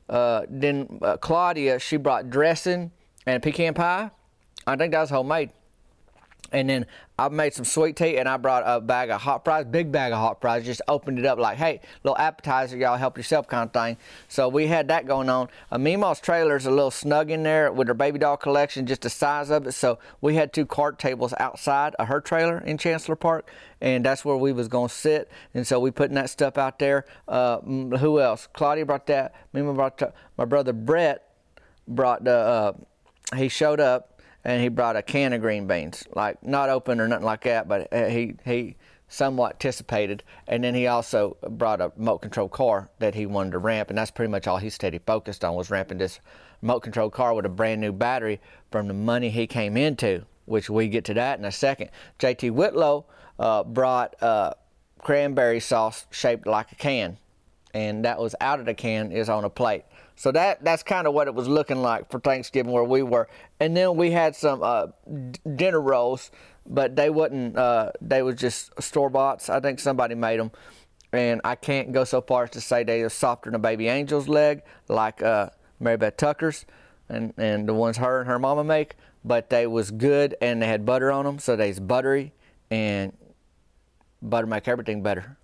Uh, 0.09 0.43
then 0.49 0.99
uh, 1.03 1.17
Claudia, 1.17 1.79
she 1.79 1.97
brought 1.97 2.31
dressing 2.31 2.91
and 3.27 3.43
pecan 3.43 3.75
pie. 3.75 4.09
I 4.67 4.75
think 4.75 4.91
that 4.93 5.01
was 5.01 5.09
homemade. 5.09 5.51
And 6.51 6.69
then 6.69 6.85
I 7.17 7.27
made 7.29 7.53
some 7.53 7.65
sweet 7.65 7.95
tea 7.95 8.17
and 8.17 8.29
I 8.29 8.37
brought 8.37 8.63
a 8.65 8.79
bag 8.79 9.09
of 9.09 9.21
hot 9.21 9.43
fries, 9.43 9.65
big 9.65 9.91
bag 9.91 10.11
of 10.11 10.19
hot 10.19 10.41
fries, 10.41 10.63
just 10.63 10.81
opened 10.87 11.17
it 11.17 11.25
up 11.25 11.39
like, 11.39 11.57
hey, 11.57 11.81
little 12.03 12.17
appetizer, 12.17 12.77
y'all 12.77 12.97
help 12.97 13.17
yourself 13.17 13.47
kind 13.47 13.67
of 13.67 13.73
thing. 13.73 13.97
So 14.27 14.47
we 14.47 14.67
had 14.67 14.87
that 14.89 15.07
going 15.07 15.27
on. 15.27 15.49
Uh, 15.71 15.77
Meemaw's 15.77 16.19
trailer 16.19 16.55
is 16.55 16.65
a 16.65 16.71
little 16.71 16.91
snug 16.91 17.31
in 17.31 17.43
there 17.43 17.71
with 17.71 17.87
her 17.87 17.93
baby 17.93 18.19
doll 18.19 18.37
collection, 18.37 18.85
just 18.85 19.01
the 19.01 19.09
size 19.09 19.49
of 19.49 19.65
it. 19.65 19.71
So 19.71 19.97
we 20.21 20.35
had 20.35 20.53
two 20.53 20.65
cart 20.65 20.99
tables 20.99 21.33
outside 21.39 21.95
of 21.95 22.07
her 22.07 22.21
trailer 22.21 22.59
in 22.59 22.77
Chancellor 22.77 23.15
Park, 23.15 23.49
and 23.81 24.05
that's 24.05 24.23
where 24.23 24.37
we 24.37 24.53
was 24.53 24.67
going 24.67 24.89
to 24.89 24.93
sit. 24.93 25.31
And 25.53 25.65
so 25.65 25.79
we 25.79 25.89
putting 25.89 26.15
that 26.15 26.29
stuff 26.29 26.57
out 26.57 26.79
there. 26.79 27.05
Uh, 27.27 27.59
who 27.59 28.19
else? 28.19 28.47
Claudia 28.53 28.85
brought 28.85 29.07
that. 29.07 29.33
Meemaw 29.53 29.75
brought. 29.75 30.13
My 30.37 30.45
brother 30.45 30.73
Brett 30.73 31.33
brought 31.87 32.23
the, 32.23 32.35
uh, 32.35 32.73
he 33.35 33.49
showed 33.49 33.79
up 33.79 34.14
and 34.45 34.61
he 34.61 34.69
brought 34.69 34.95
a 34.95 35.01
can 35.01 35.33
of 35.33 35.41
green 35.41 35.65
beans, 35.65 36.05
like 36.15 36.41
not 36.43 36.69
open 36.69 37.01
or 37.01 37.07
nothing 37.07 37.25
like 37.25 37.43
that, 37.43 37.67
but 37.67 37.91
uh, 37.91 38.05
he 38.05 38.35
he 38.45 38.75
somewhat 39.07 39.53
anticipated. 39.53 40.23
And 40.47 40.63
then 40.63 40.75
he 40.75 40.87
also 40.87 41.37
brought 41.49 41.81
a 41.81 41.91
remote 41.97 42.19
control 42.19 42.47
car 42.47 42.89
that 42.99 43.15
he 43.15 43.25
wanted 43.25 43.51
to 43.51 43.57
ramp, 43.57 43.89
and 43.89 43.97
that's 43.97 44.11
pretty 44.11 44.31
much 44.31 44.47
all 44.47 44.57
he 44.57 44.69
steady 44.69 44.99
focused 44.99 45.43
on 45.43 45.55
was 45.55 45.71
ramping 45.71 45.97
this 45.97 46.19
remote 46.61 46.81
control 46.81 47.09
car 47.09 47.33
with 47.33 47.45
a 47.45 47.49
brand 47.49 47.81
new 47.81 47.91
battery 47.91 48.39
from 48.71 48.87
the 48.87 48.93
money 48.93 49.29
he 49.31 49.47
came 49.47 49.75
into, 49.75 50.23
which 50.45 50.69
we 50.69 50.87
get 50.87 51.05
to 51.05 51.15
that 51.15 51.39
in 51.39 51.45
a 51.45 51.51
second. 51.51 51.89
JT 52.19 52.51
Whitlow 52.51 53.05
uh, 53.39 53.63
brought 53.63 54.21
uh, 54.21 54.53
cranberry 54.99 55.59
sauce 55.59 56.05
shaped 56.11 56.45
like 56.45 56.71
a 56.71 56.75
can, 56.75 57.17
and 57.73 58.05
that 58.05 58.19
was 58.19 58.35
out 58.39 58.59
of 58.59 58.67
the 58.67 58.75
can 58.75 59.11
is 59.11 59.27
on 59.27 59.43
a 59.43 59.49
plate. 59.49 59.85
So 60.15 60.31
that 60.31 60.63
that's 60.63 60.83
kind 60.83 61.07
of 61.07 61.13
what 61.13 61.27
it 61.27 61.35
was 61.35 61.47
looking 61.47 61.81
like 61.81 62.09
for 62.09 62.19
Thanksgiving 62.19 62.71
where 62.71 62.83
we 62.83 63.03
were. 63.03 63.27
And 63.59 63.75
then 63.75 63.95
we 63.95 64.11
had 64.11 64.35
some 64.35 64.61
uh, 64.63 64.87
dinner 65.55 65.81
rolls, 65.81 66.31
but 66.65 66.95
they 66.95 67.09
wasn't. 67.09 67.57
Uh, 67.57 67.91
they 68.01 68.21
was 68.21 68.35
just 68.35 68.71
store 68.81 69.09
boughts. 69.09 69.49
I 69.49 69.59
think 69.59 69.79
somebody 69.79 70.15
made 70.15 70.39
them, 70.39 70.51
and 71.11 71.41
I 71.43 71.55
can't 71.55 71.91
go 71.91 72.05
so 72.05 72.21
far 72.21 72.45
as 72.45 72.51
to 72.51 72.61
say 72.61 72.83
they 72.83 73.01
are 73.01 73.09
softer 73.09 73.49
than 73.49 73.55
a 73.55 73.59
baby 73.59 73.89
angel's 73.89 74.27
leg, 74.27 74.63
like 74.87 75.21
uh, 75.21 75.49
Mary 75.79 75.97
Beth 75.97 76.17
Tucker's, 76.17 76.65
and 77.09 77.33
and 77.37 77.67
the 77.67 77.73
ones 77.73 77.97
her 77.97 78.21
and 78.21 78.27
her 78.29 78.39
mama 78.39 78.63
make. 78.63 78.95
But 79.23 79.49
they 79.49 79.67
was 79.67 79.91
good, 79.91 80.35
and 80.41 80.61
they 80.61 80.67
had 80.67 80.85
butter 80.85 81.11
on 81.11 81.25
them, 81.25 81.39
so 81.39 81.55
they's 81.55 81.79
buttery, 81.79 82.33
and 82.71 83.11
butter 84.21 84.47
make 84.47 84.67
everything 84.67 85.03
better. 85.03 85.37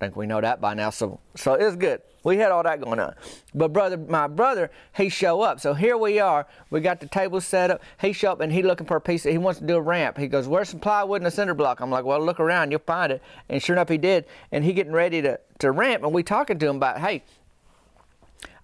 I 0.00 0.06
think 0.06 0.16
we 0.16 0.26
know 0.26 0.40
that 0.40 0.62
by 0.62 0.72
now. 0.72 0.88
So 0.88 1.20
so 1.36 1.54
it's 1.54 1.76
good. 1.76 2.00
We 2.24 2.38
had 2.38 2.50
all 2.52 2.62
that 2.62 2.80
going 2.80 2.98
on. 2.98 3.14
But 3.54 3.72
brother, 3.72 3.98
my 3.98 4.28
brother, 4.28 4.70
he 4.96 5.10
show 5.10 5.42
up. 5.42 5.60
So 5.60 5.74
here 5.74 5.96
we 5.98 6.18
are. 6.18 6.46
We 6.70 6.80
got 6.80 7.00
the 7.00 7.06
table 7.06 7.40
set 7.40 7.70
up. 7.70 7.82
He 8.00 8.14
show 8.14 8.32
up 8.32 8.40
and 8.40 8.50
he 8.50 8.62
looking 8.62 8.86
for 8.86 8.96
a 8.96 9.00
piece. 9.00 9.26
Of, 9.26 9.32
he 9.32 9.38
wants 9.38 9.60
to 9.60 9.66
do 9.66 9.76
a 9.76 9.80
ramp. 9.80 10.16
He 10.16 10.26
goes, 10.26 10.48
"Where's 10.48 10.70
some 10.70 10.80
plywood 10.80 11.20
and 11.20 11.28
a 11.28 11.30
cinder 11.30 11.52
block?" 11.52 11.80
I'm 11.80 11.90
like, 11.90 12.06
"Well, 12.06 12.24
look 12.24 12.40
around. 12.40 12.70
You'll 12.70 12.80
find 12.80 13.12
it." 13.12 13.22
And 13.50 13.62
sure 13.62 13.74
enough, 13.74 13.90
he 13.90 13.98
did. 13.98 14.24
And 14.52 14.64
he 14.64 14.72
getting 14.72 14.92
ready 14.92 15.20
to 15.20 15.38
to 15.58 15.70
ramp. 15.70 16.02
And 16.02 16.14
we 16.14 16.22
talking 16.22 16.58
to 16.58 16.66
him 16.66 16.76
about, 16.76 16.98
"Hey, 16.98 17.22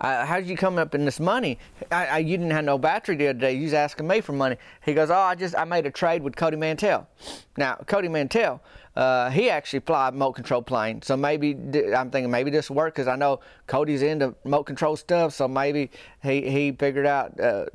uh, 0.01 0.27
how 0.27 0.39
did 0.39 0.49
you 0.49 0.57
come 0.57 0.79
up 0.79 0.95
in 0.95 1.05
this 1.05 1.19
money? 1.19 1.59
I, 1.91 2.07
I, 2.07 2.19
you 2.19 2.37
didn't 2.37 2.53
have 2.53 2.65
no 2.65 2.79
battery 2.79 3.17
the 3.17 3.29
other 3.29 3.39
day. 3.39 3.53
You 3.55 3.65
was 3.65 3.75
asking 3.75 4.07
me 4.07 4.21
for 4.21 4.33
money. 4.33 4.57
He 4.85 4.95
goes, 4.95 5.11
oh, 5.11 5.15
I 5.15 5.35
just 5.35 5.57
I 5.57 5.65
made 5.65 5.87
a 5.87 5.91
trade 5.91 6.23
with 6.23 6.37
Cody 6.37 6.57
Mantell. 6.57 7.09
Now 7.57 7.77
Cody 7.87 8.09
Mantell, 8.09 8.63
uh, 8.95 9.31
he 9.31 9.49
actually 9.49 9.81
fly 9.81 10.09
a 10.09 10.13
remote 10.13 10.33
control 10.33 10.63
plane. 10.63 11.03
So 11.03 11.17
maybe 11.17 11.53
I'm 11.97 12.11
thinking 12.11 12.31
maybe 12.31 12.51
this 12.51 12.69
will 12.69 12.77
work 12.77 12.95
because 12.95 13.09
I 13.09 13.17
know 13.17 13.41
Cody's 13.67 14.03
into 14.03 14.35
remote 14.45 14.65
control 14.65 14.97
stuff. 14.97 15.33
So 15.35 15.49
maybe 15.49 15.91
he 16.23 16.51
he 16.51 16.73
figured 16.73 17.07
out. 17.07 17.39
Uh, 17.41 17.67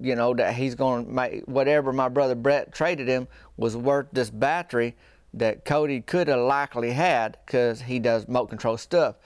you 0.00 0.14
know 0.14 0.32
that 0.32 0.54
he's 0.54 0.76
going 0.76 1.06
to 1.06 1.10
make 1.10 1.42
whatever 1.46 1.92
my 1.92 2.08
brother 2.08 2.36
Brett 2.36 2.72
traded 2.72 3.08
him 3.08 3.26
was 3.56 3.76
worth 3.76 4.06
this 4.12 4.30
battery 4.30 4.94
that 5.34 5.64
Cody 5.64 6.00
could 6.00 6.28
have 6.28 6.38
likely 6.38 6.92
had 6.92 7.36
because 7.44 7.82
he 7.82 7.98
does 7.98 8.24
remote 8.26 8.46
control 8.46 8.76
stuff. 8.76 9.16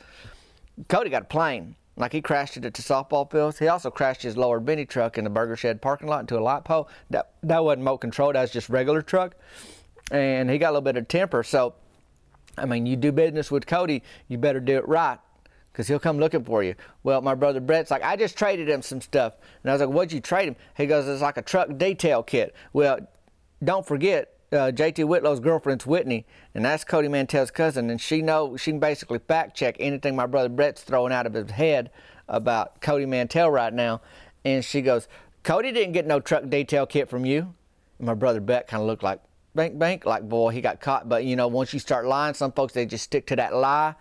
Cody 0.88 1.10
got 1.10 1.22
a 1.22 1.26
plane. 1.26 1.76
Like 1.96 2.12
he 2.12 2.22
crashed 2.22 2.56
it 2.56 2.64
at 2.64 2.74
the 2.74 2.82
softball 2.82 3.30
fields. 3.30 3.58
He 3.58 3.68
also 3.68 3.90
crashed 3.90 4.22
his 4.22 4.36
lower 4.36 4.60
Benny 4.60 4.86
truck 4.86 5.18
in 5.18 5.24
the 5.24 5.30
burger 5.30 5.56
shed 5.56 5.82
parking 5.82 6.08
lot 6.08 6.20
into 6.20 6.38
a 6.38 6.40
light 6.40 6.64
pole. 6.64 6.88
That 7.10 7.32
that 7.42 7.62
wasn't 7.62 7.80
remote 7.80 7.98
control. 7.98 8.32
That 8.32 8.40
was 8.40 8.50
just 8.50 8.68
regular 8.70 9.02
truck, 9.02 9.34
and 10.10 10.48
he 10.50 10.58
got 10.58 10.68
a 10.68 10.72
little 10.72 10.80
bit 10.82 10.96
of 10.96 11.06
temper. 11.06 11.42
So, 11.42 11.74
I 12.56 12.64
mean, 12.64 12.86
you 12.86 12.96
do 12.96 13.12
business 13.12 13.50
with 13.50 13.66
Cody, 13.66 14.02
you 14.28 14.38
better 14.38 14.60
do 14.60 14.78
it 14.78 14.88
right, 14.88 15.18
because 15.70 15.86
he'll 15.86 15.98
come 15.98 16.18
looking 16.18 16.44
for 16.44 16.62
you. 16.62 16.74
Well, 17.02 17.20
my 17.20 17.34
brother 17.34 17.60
Brett's 17.60 17.90
like, 17.90 18.02
I 18.02 18.16
just 18.16 18.38
traded 18.38 18.70
him 18.70 18.80
some 18.80 19.02
stuff, 19.02 19.36
and 19.62 19.70
I 19.70 19.74
was 19.74 19.82
like, 19.82 19.90
what'd 19.90 20.12
you 20.12 20.20
trade 20.20 20.48
him? 20.48 20.56
He 20.76 20.86
goes, 20.86 21.06
it's 21.06 21.20
like 21.20 21.36
a 21.36 21.42
truck 21.42 21.76
detail 21.76 22.22
kit. 22.22 22.54
Well, 22.72 23.00
don't 23.62 23.86
forget, 23.86 24.31
uh, 24.52 24.70
JT 24.70 25.06
Whitlow's 25.06 25.40
girlfriend's 25.40 25.86
Whitney, 25.86 26.26
and 26.54 26.64
that's 26.64 26.84
Cody 26.84 27.08
Mantell's 27.08 27.50
cousin, 27.50 27.88
and 27.90 28.00
she 28.00 28.20
know 28.22 28.56
she 28.56 28.70
can 28.70 28.80
basically 28.80 29.18
fact 29.18 29.56
check 29.56 29.76
anything 29.80 30.14
my 30.14 30.26
brother 30.26 30.48
Brett's 30.48 30.82
throwing 30.82 31.12
out 31.12 31.26
of 31.26 31.32
his 31.32 31.50
head 31.50 31.90
about 32.28 32.80
Cody 32.80 33.06
Mantell 33.06 33.50
right 33.50 33.72
now. 33.72 34.00
And 34.44 34.64
she 34.64 34.82
goes, 34.82 35.08
Cody 35.42 35.72
didn't 35.72 35.92
get 35.92 36.06
no 36.06 36.20
truck 36.20 36.48
detail 36.48 36.86
kit 36.86 37.08
from 37.08 37.24
you. 37.24 37.54
And 37.98 38.06
my 38.06 38.14
brother 38.14 38.40
Brett 38.40 38.66
kind 38.68 38.80
of 38.80 38.86
looked 38.86 39.02
like 39.02 39.20
bank 39.54 39.78
bank, 39.78 40.04
like 40.04 40.28
boy, 40.28 40.50
he 40.50 40.60
got 40.60 40.80
caught. 40.80 41.08
But 41.08 41.24
you 41.24 41.36
know, 41.36 41.48
once 41.48 41.72
you 41.72 41.78
start 41.78 42.06
lying, 42.06 42.34
some 42.34 42.52
folks 42.52 42.72
they 42.72 42.86
just 42.86 43.04
stick 43.04 43.26
to 43.28 43.36
that 43.36 43.54
lie. 43.54 43.94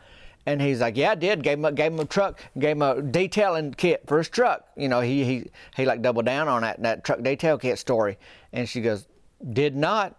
And 0.46 0.60
he's 0.60 0.82
like, 0.82 0.98
yeah, 0.98 1.12
I 1.12 1.16
did. 1.16 1.44
Gave 1.44 1.60
him 1.60 1.66
a, 1.66 1.72
gave 1.72 1.92
him 1.92 2.00
a 2.00 2.06
truck, 2.06 2.40
gave 2.58 2.76
him 2.76 2.82
a 2.82 3.00
detailing 3.00 3.76
kit 3.76 4.04
for 4.08 4.18
his 4.18 4.28
truck. 4.28 4.66
You 4.76 4.90
know, 4.90 5.02
he 5.02 5.24
he 5.24 5.52
he 5.76 5.86
like 5.86 6.02
doubled 6.02 6.26
down 6.26 6.48
on 6.48 6.64
that 6.64 6.82
that 6.82 7.04
truck 7.04 7.22
detail 7.22 7.58
kit 7.58 7.78
story. 7.78 8.18
And 8.52 8.68
she 8.68 8.82
goes, 8.82 9.08
did 9.54 9.76
not. 9.76 10.16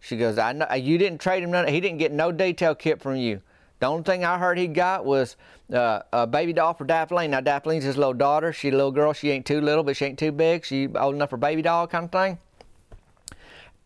She 0.00 0.16
goes, 0.16 0.38
I 0.38 0.52
know 0.52 0.72
you 0.74 0.98
didn't 0.98 1.20
trade 1.20 1.42
him 1.42 1.50
none. 1.50 1.66
He 1.68 1.80
didn't 1.80 1.98
get 1.98 2.12
no 2.12 2.30
detail 2.32 2.74
kit 2.74 3.00
from 3.00 3.16
you. 3.16 3.40
The 3.80 3.86
only 3.86 4.04
thing 4.04 4.24
I 4.24 4.38
heard 4.38 4.56
he 4.56 4.68
got 4.68 5.04
was 5.04 5.36
uh, 5.72 6.00
a 6.12 6.26
baby 6.26 6.52
doll 6.52 6.74
for 6.74 6.84
Daphne. 6.84 7.28
Now 7.28 7.40
Daphne's 7.40 7.84
his 7.84 7.96
little 7.96 8.14
daughter. 8.14 8.52
She's 8.52 8.72
a 8.72 8.76
little 8.76 8.92
girl. 8.92 9.12
She 9.12 9.30
ain't 9.30 9.44
too 9.44 9.60
little, 9.60 9.84
but 9.84 9.96
she 9.96 10.06
ain't 10.06 10.18
too 10.18 10.32
big. 10.32 10.64
She 10.64 10.88
old 10.88 11.14
enough 11.14 11.30
for 11.30 11.36
baby 11.36 11.62
doll 11.62 11.86
kind 11.86 12.04
of 12.06 12.12
thing. 12.12 12.38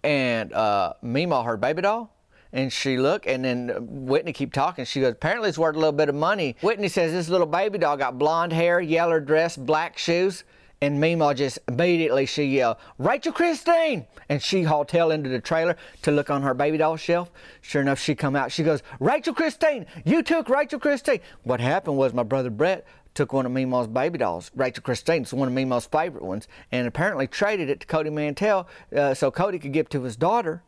And 0.04 0.52
uh, 0.52 0.94
Meemaw 1.04 1.44
heard 1.44 1.60
baby 1.60 1.82
doll. 1.82 2.14
And 2.52 2.72
she 2.72 2.98
looked, 2.98 3.26
and 3.26 3.44
then 3.44 3.68
Whitney 4.06 4.32
keep 4.32 4.52
talking. 4.52 4.84
She 4.84 5.00
goes, 5.00 5.12
apparently 5.12 5.48
it's 5.48 5.58
worth 5.58 5.76
a 5.76 5.78
little 5.78 5.92
bit 5.92 6.08
of 6.08 6.16
money. 6.16 6.56
Whitney 6.62 6.88
says 6.88 7.12
this 7.12 7.28
little 7.28 7.46
baby 7.46 7.78
doll 7.78 7.96
got 7.96 8.18
blonde 8.18 8.52
hair, 8.52 8.80
yellow 8.80 9.20
dress, 9.20 9.56
black 9.56 9.96
shoes. 9.96 10.42
And 10.82 11.02
Meemaw 11.02 11.36
just 11.36 11.58
immediately 11.68 12.24
she 12.24 12.44
yelled, 12.44 12.78
Rachel 12.96 13.32
Christine! 13.32 14.06
And 14.30 14.42
she 14.42 14.62
hauled 14.62 14.88
tail 14.88 15.10
into 15.10 15.28
the 15.28 15.40
trailer 15.40 15.76
to 16.02 16.10
look 16.10 16.30
on 16.30 16.40
her 16.42 16.54
baby 16.54 16.78
doll 16.78 16.96
shelf. 16.96 17.30
Sure 17.60 17.82
enough, 17.82 18.00
she 18.00 18.14
come 18.14 18.34
out. 18.34 18.50
She 18.50 18.62
goes, 18.62 18.82
Rachel 18.98 19.34
Christine, 19.34 19.84
you 20.06 20.22
took 20.22 20.48
Rachel 20.48 20.80
Christine. 20.80 21.20
What 21.42 21.60
happened 21.60 21.98
was 21.98 22.14
my 22.14 22.22
brother 22.22 22.48
Brett 22.48 22.86
took 23.12 23.32
one 23.32 23.44
of 23.44 23.52
Meemaw's 23.52 23.88
baby 23.88 24.16
dolls, 24.16 24.50
Rachel 24.54 24.82
Christine. 24.82 25.22
It's 25.22 25.32
one 25.34 25.48
of 25.48 25.54
Meemaw's 25.54 25.86
favorite 25.86 26.24
ones, 26.24 26.48
and 26.72 26.86
apparently 26.86 27.26
traded 27.26 27.68
it 27.68 27.80
to 27.80 27.86
Cody 27.86 28.08
Mantell 28.08 28.66
uh, 28.96 29.12
so 29.12 29.30
Cody 29.30 29.58
could 29.58 29.72
give 29.72 29.86
it 29.86 29.90
to 29.90 30.02
his 30.02 30.16
daughter, 30.16 30.62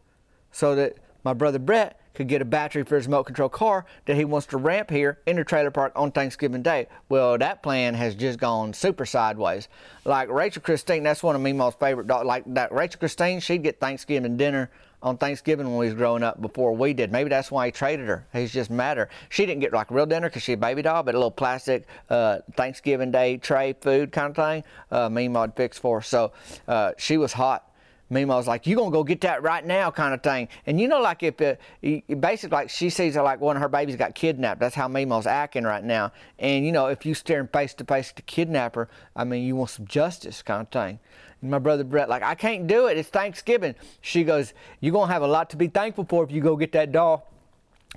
so 0.50 0.75
that 0.75 0.97
my 1.25 1.33
brother 1.33 1.59
Brett 1.59 1.99
could 2.14 2.28
get 2.28 2.42
a 2.42 2.45
battery 2.45 2.83
for 2.83 2.97
his 2.97 3.07
remote 3.07 3.25
control 3.25 3.49
car 3.49 3.85
that 4.07 4.16
he 4.16 4.25
wants 4.25 4.47
to 4.49 4.57
ramp 4.57 4.90
here 4.90 5.19
in 5.26 5.37
the 5.37 5.45
trailer 5.45 5.71
park 5.71 5.92
on 5.97 6.12
Thanksgiving 6.12 6.62
Day. 6.62 6.87
Well, 7.09 7.38
that 7.38 7.62
plan 7.62 7.95
has 7.95 8.14
just 8.14 8.38
gone 8.38 8.73
super 8.73 9.07
sideways. 9.07 9.69
Like 10.04 10.31
Rachel 10.31 10.62
Christine, 10.62 11.02
that's 11.02 11.23
one 11.23 11.37
of 11.37 11.42
Meemaw's 11.42 11.75
favorite 11.75 12.07
dogs. 12.07 12.26
Like 12.26 12.45
that 12.54 12.73
Rachel 12.73 12.99
Christine, 12.99 13.40
she'd 13.40 13.62
get 13.62 13.81
Thanksgiving 13.81 14.37
dinner 14.37 14.71
on 15.02 15.16
Thanksgiving 15.16 15.66
when 15.69 15.78
we 15.78 15.87
was 15.87 15.95
growing 15.95 16.23
up 16.23 16.40
before 16.40 16.73
we 16.73 16.92
did. 16.92 17.11
Maybe 17.11 17.28
that's 17.28 17.50
why 17.50 17.66
he 17.66 17.73
traded 17.73 18.07
her. 18.07 18.25
He's 18.33 18.52
just 18.52 18.71
mad 18.71 18.97
her. 18.97 19.09
She 19.31 19.45
didn't 19.47 19.61
get 19.61 19.73
like 19.73 19.90
real 19.90 20.07
dinner 20.07 20.28
because 20.28 20.42
she 20.42 20.52
a 20.52 20.57
baby 20.57 20.83
doll, 20.83 21.02
but 21.02 21.14
a 21.14 21.19
little 21.19 21.31
plastic 21.31 21.87
uh, 22.09 22.38
Thanksgiving 22.57 23.11
Day 23.11 23.37
tray 23.37 23.75
food 23.81 24.12
kind 24.12 24.31
of 24.31 24.37
thing. 24.37 24.64
Uh, 24.90 25.09
Meemaw 25.09 25.42
would 25.42 25.54
fix 25.54 25.78
for 25.78 25.99
her. 25.99 26.02
So 26.02 26.33
uh, 26.69 26.92
she 26.99 27.16
was 27.16 27.33
hot 27.33 27.69
Meemaw 28.12 28.37
was 28.37 28.47
like, 28.47 28.66
"You 28.66 28.76
gonna 28.76 28.90
go 28.90 29.02
get 29.02 29.23
that 29.23 29.42
right 29.42 29.64
now?" 29.64 29.90
kind 29.90 30.12
of 30.12 30.23
thing. 30.23 30.49
And 30.66 30.81
you 30.81 30.87
know, 30.87 31.00
like 31.00 31.23
if 31.23 31.40
uh, 31.40 31.54
it, 31.81 32.21
basically 32.21 32.57
like 32.57 32.71
she 32.71 32.90
sees 32.90 33.16
it 33.16 33.23
like 33.23 33.40
one 33.40 33.57
of 33.57 33.62
her 33.62 33.69
babies 33.69 33.97
got 33.97 34.14
kidnapped. 34.14 34.61
That's 34.61 34.75
how 34.75 34.88
Meemaw's 34.88 35.26
acting 35.26 35.64
right 35.64 35.83
now. 35.83 36.12
And 36.38 36.66
you 36.66 36.73
know, 36.73 36.87
if 36.87 37.07
you 37.07 37.14
staring 37.14 37.49
face 37.49 37.75
to 37.75 37.85
face 37.85 38.12
the 38.12 38.23
kidnapper, 38.23 38.88
I 39.16 39.25
mean, 39.25 39.45
you 39.45 39.57
want 39.57 39.71
some 39.71 39.87
justice, 39.87 40.42
kind 40.42 40.62
of 40.62 40.69
thing. 40.69 40.99
And 41.40 41.50
my 41.50 41.59
brother 41.59 41.85
Brett, 41.85 42.09
like, 42.09 42.23
I 42.23 42.35
can't 42.35 42.66
do 42.66 42.87
it. 42.87 42.99
It's 42.99 43.09
Thanksgiving. 43.09 43.75
She 44.00 44.25
goes, 44.25 44.52
"You're 44.81 44.92
gonna 44.92 45.12
have 45.12 45.23
a 45.23 45.26
lot 45.26 45.50
to 45.50 45.57
be 45.57 45.69
thankful 45.69 46.04
for 46.09 46.23
if 46.23 46.31
you 46.31 46.42
go 46.42 46.57
get 46.57 46.73
that 46.73 46.92
doll." 46.92 47.32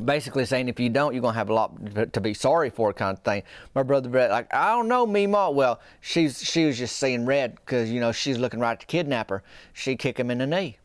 Basically 0.04 0.46
saying 0.46 0.68
if 0.68 0.80
you 0.80 0.90
don't, 0.90 1.14
you're 1.14 1.22
gonna 1.22 1.38
have 1.38 1.50
a 1.50 1.54
lot 1.54 2.14
to 2.14 2.20
be 2.20 2.34
sorry 2.34 2.70
for, 2.70 2.92
kind 2.92 3.18
of 3.18 3.24
thing. 3.24 3.44
My 3.74 3.84
brother 3.84 4.10
Brett, 4.10 4.30
like 4.30 4.54
I 4.54 4.70
don't 4.72 4.90
know, 4.90 5.08
Meemaw. 5.08 5.54
Well, 5.54 5.80
she's 6.02 6.44
she 6.44 6.66
was 6.66 6.78
just 6.78 6.98
seeing 6.98 7.26
red 7.26 7.56
because 7.56 7.90
you 7.90 8.02
know 8.02 8.12
she's 8.12 8.38
looking 8.38 8.60
right 8.60 8.74
at 8.74 8.82
the 8.82 8.86
kidnapper. 8.88 9.42
She 9.72 9.96
kick 9.96 10.20
him 10.20 10.30
in 10.30 10.40
the 10.40 10.48
knee. 10.48 10.80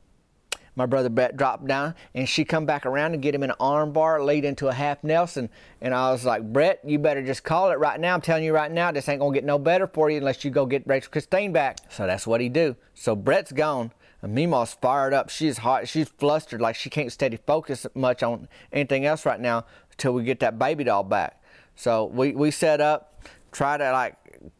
My 0.77 0.87
brother 0.87 1.09
Brett 1.09 1.37
dropped 1.37 1.67
down 1.67 1.95
and 2.15 2.29
she 2.29 2.45
come 2.45 2.65
back 2.65 2.87
around 2.87 3.13
and 3.15 3.23
get 3.23 3.35
him 3.35 3.43
in 3.43 3.51
an 3.51 3.57
arm 3.61 3.93
bar, 3.93 4.23
lead 4.23 4.45
into 4.45 4.69
a 4.69 4.73
half 4.73 5.03
Nelson. 5.03 5.51
And 5.81 5.93
I 5.93 6.11
was 6.11 6.25
like, 6.25 6.43
Brett, 6.53 6.81
you 6.85 6.99
better 6.99 7.23
just 7.23 7.45
call 7.45 7.71
it 7.71 7.79
right 7.79 7.99
now. 7.99 8.15
I'm 8.15 8.21
telling 8.21 8.45
you 8.45 8.55
right 8.55 8.71
now, 8.71 8.93
this 8.93 9.09
ain't 9.09 9.21
gonna 9.21 9.35
get 9.35 9.45
no 9.45 9.59
better 9.59 9.87
for 9.87 10.11
you 10.11 10.19
unless 10.19 10.45
you 10.45 10.51
go 10.51 10.67
get 10.67 10.87
Rachel 10.87 11.11
Christine 11.11 11.53
back. 11.53 11.79
So 11.91 12.07
that's 12.07 12.27
what 12.27 12.41
he 12.41 12.49
do. 12.49 12.77
So 12.95 13.17
Brett's 13.17 13.53
gone. 13.53 13.93
And 14.23 14.37
Meemaw's 14.37 14.75
fired 14.75 15.15
up. 15.15 15.31
She's 15.31 15.59
hot. 15.59 15.89
She's 15.89 16.09
flustered. 16.09 16.61
Like 16.61 16.77
she 16.77 16.91
can't 16.91 17.11
steady 17.11 17.39
focus 17.47 17.87
much 17.95 18.23
on 18.23 18.49
anything 18.73 19.07
else 19.07 19.25
right 19.25 19.41
now 19.41 19.65
until 19.91 20.13
we 20.13 20.25
get 20.25 20.41
that 20.41 20.59
baby 20.59 20.85
doll 20.85 21.03
back. 21.03 21.43
So 21.75 22.07
we, 22.07 22.33
we 22.33 22.51
set 22.51 22.81
up, 22.81 23.25
try 23.53 23.77
to 23.79 23.93
like 23.93 24.17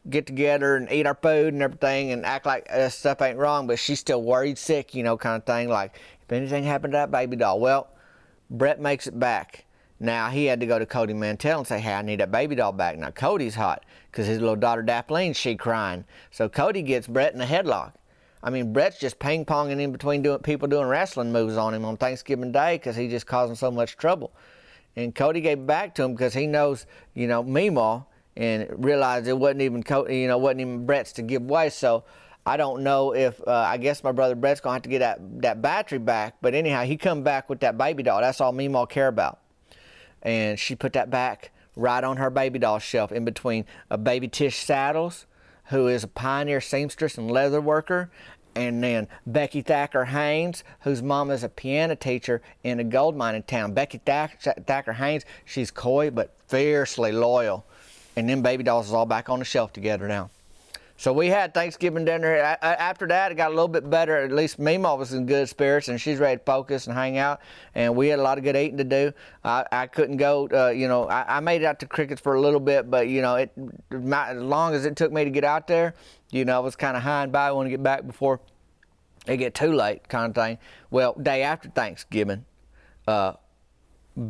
get 0.09 0.25
together 0.25 0.75
and 0.75 0.91
eat 0.91 1.05
our 1.05 1.15
food 1.15 1.53
and 1.53 1.61
everything 1.61 2.11
and 2.11 2.25
act 2.25 2.45
like 2.45 2.67
uh, 2.71 2.89
stuff 2.89 3.21
ain't 3.21 3.37
wrong, 3.37 3.67
but 3.67 3.79
she's 3.79 3.99
still 3.99 4.21
worried 4.21 4.57
sick, 4.57 4.95
you 4.95 5.03
know, 5.03 5.17
kind 5.17 5.35
of 5.35 5.45
thing. 5.45 5.69
Like 5.69 5.99
if 6.23 6.31
anything 6.31 6.63
happened 6.63 6.93
to 6.93 6.97
that 6.97 7.11
baby 7.11 7.35
doll. 7.35 7.59
Well, 7.59 7.89
Brett 8.49 8.79
makes 8.79 9.07
it 9.07 9.19
back. 9.19 9.65
Now 9.99 10.29
he 10.29 10.45
had 10.45 10.59
to 10.61 10.65
go 10.65 10.79
to 10.79 10.85
Cody 10.85 11.13
Mantell 11.13 11.59
and 11.59 11.67
say, 11.67 11.79
"Hey, 11.79 11.93
I 11.93 12.01
need 12.01 12.19
that 12.21 12.31
baby 12.31 12.55
doll 12.55 12.71
back." 12.71 12.97
Now 12.97 13.11
Cody's 13.11 13.53
hot 13.53 13.85
because 14.09 14.25
his 14.25 14.39
little 14.39 14.55
daughter 14.55 14.81
Daphne, 14.81 15.33
she 15.33 15.55
crying. 15.55 16.05
So 16.31 16.49
Cody 16.49 16.81
gets 16.81 17.05
Brett 17.05 17.35
in 17.35 17.41
a 17.41 17.45
headlock. 17.45 17.93
I 18.43 18.49
mean, 18.49 18.73
Brett's 18.73 18.99
just 18.99 19.19
ping 19.19 19.45
ponging 19.45 19.79
in 19.79 19.91
between 19.91 20.21
doing 20.21 20.39
people 20.39 20.67
doing 20.67 20.87
wrestling 20.87 21.31
moves 21.31 21.57
on 21.57 21.73
him 21.73 21.85
on 21.85 21.97
Thanksgiving 21.97 22.51
Day 22.51 22.75
because 22.77 22.95
he 22.95 23.07
just 23.07 23.27
causing 23.27 23.55
so 23.55 23.69
much 23.71 23.97
trouble. 23.97 24.31
And 24.95 25.13
Cody 25.15 25.41
gave 25.41 25.59
it 25.59 25.67
back 25.67 25.95
to 25.95 26.03
him 26.03 26.13
because 26.13 26.33
he 26.33 26.47
knows, 26.47 26.85
you 27.13 27.27
know, 27.27 27.43
Meemaw 27.43 28.05
and 28.35 28.67
realized 28.83 29.27
it 29.27 29.37
wasn't 29.37 29.61
even, 29.61 29.83
you 30.09 30.27
know, 30.27 30.37
wasn't 30.37 30.61
even 30.61 30.85
Brett's 30.85 31.11
to 31.13 31.21
give 31.21 31.43
away. 31.43 31.69
So 31.69 32.03
I 32.45 32.57
don't 32.57 32.83
know 32.83 33.13
if 33.13 33.39
uh, 33.47 33.51
I 33.51 33.77
guess 33.77 34.03
my 34.03 34.11
brother 34.11 34.35
Brett's 34.35 34.59
gonna 34.59 34.73
have 34.75 34.81
to 34.83 34.89
get 34.89 34.99
that 34.99 35.19
that 35.41 35.61
battery 35.61 35.99
back. 35.99 36.37
But 36.41 36.55
anyhow, 36.55 36.83
he 36.83 36.97
come 36.97 37.23
back 37.23 37.49
with 37.49 37.59
that 37.61 37.77
baby 37.77 38.03
doll. 38.03 38.21
That's 38.21 38.41
all 38.41 38.53
Meemaw 38.53 38.89
care 38.89 39.07
about. 39.07 39.39
and 40.21 40.59
she 40.59 40.75
put 40.75 40.93
that 40.93 41.09
back 41.09 41.51
right 41.75 42.03
on 42.03 42.17
her 42.17 42.29
baby 42.29 42.59
doll 42.59 42.79
shelf 42.79 43.11
in 43.11 43.25
between 43.25 43.65
a 43.89 43.97
baby 43.97 44.27
Tish 44.27 44.57
Saddles, 44.57 45.25
who 45.65 45.87
is 45.87 46.03
a 46.03 46.07
pioneer 46.07 46.61
seamstress 46.61 47.17
and 47.17 47.29
leather 47.29 47.61
worker, 47.61 48.09
and 48.55 48.83
then 48.83 49.07
Becky 49.25 49.61
Thacker 49.61 50.05
Haynes, 50.05 50.63
whose 50.81 51.01
mom 51.01 51.31
is 51.31 51.43
a 51.43 51.49
piano 51.49 51.95
teacher 51.95 52.41
in 52.63 52.79
a 52.79 52.83
gold 52.83 53.15
mining 53.15 53.43
town. 53.43 53.73
Becky 53.73 53.99
Thacker, 54.05 54.93
Haynes, 54.93 55.25
she's 55.45 55.71
coy 55.71 56.09
but 56.11 56.35
fiercely 56.47 57.11
loyal. 57.11 57.65
And 58.17 58.27
then 58.29 58.41
baby 58.41 58.63
dolls 58.63 58.87
is 58.87 58.93
all 58.93 59.05
back 59.05 59.29
on 59.29 59.39
the 59.39 59.45
shelf 59.45 59.71
together 59.71 60.07
now. 60.07 60.29
So 61.01 61.11
we 61.11 61.29
had 61.29 61.55
Thanksgiving 61.55 62.05
dinner. 62.05 62.35
After 62.61 63.07
that, 63.07 63.31
it 63.31 63.35
got 63.35 63.47
a 63.47 63.55
little 63.55 63.67
bit 63.67 63.89
better. 63.89 64.17
At 64.17 64.31
least 64.31 64.59
Meemaw 64.59 64.99
was 64.99 65.13
in 65.13 65.25
good 65.25 65.49
spirits, 65.49 65.87
and 65.87 65.99
she's 65.99 66.19
ready 66.19 66.37
to 66.37 66.43
focus 66.43 66.85
and 66.85 66.95
hang 66.95 67.17
out. 67.17 67.41
And 67.73 67.95
we 67.95 68.09
had 68.09 68.19
a 68.19 68.21
lot 68.21 68.37
of 68.37 68.43
good 68.43 68.55
eating 68.55 68.77
to 68.77 68.83
do. 68.83 69.11
I, 69.43 69.65
I 69.71 69.87
couldn't 69.87 70.17
go. 70.17 70.47
Uh, 70.47 70.67
you 70.67 70.87
know, 70.87 71.09
I, 71.09 71.39
made 71.39 71.63
it 71.63 71.65
out 71.65 71.79
to 71.79 71.87
crickets 71.87 72.21
for 72.21 72.35
a 72.35 72.39
little 72.39 72.59
bit, 72.59 72.91
but 72.91 73.07
you 73.07 73.23
know, 73.23 73.33
it 73.33 73.51
as 73.91 74.43
long 74.43 74.75
as 74.75 74.85
it 74.85 74.95
took 74.95 75.11
me 75.11 75.23
to 75.23 75.31
get 75.31 75.43
out 75.43 75.65
there, 75.65 75.95
you 76.29 76.45
know, 76.45 76.57
I 76.57 76.59
was 76.59 76.75
kind 76.75 76.95
of 76.95 77.01
high 77.01 77.23
and 77.23 77.31
by. 77.31 77.47
I 77.47 77.51
want 77.51 77.65
to 77.65 77.71
get 77.71 77.81
back 77.81 78.05
before 78.05 78.39
it 79.25 79.37
get 79.37 79.55
too 79.55 79.73
late, 79.73 80.07
kind 80.07 80.29
of 80.29 80.35
thing. 80.35 80.59
Well, 80.91 81.15
day 81.15 81.41
after 81.41 81.67
Thanksgiving, 81.69 82.45
uh, 83.07 83.33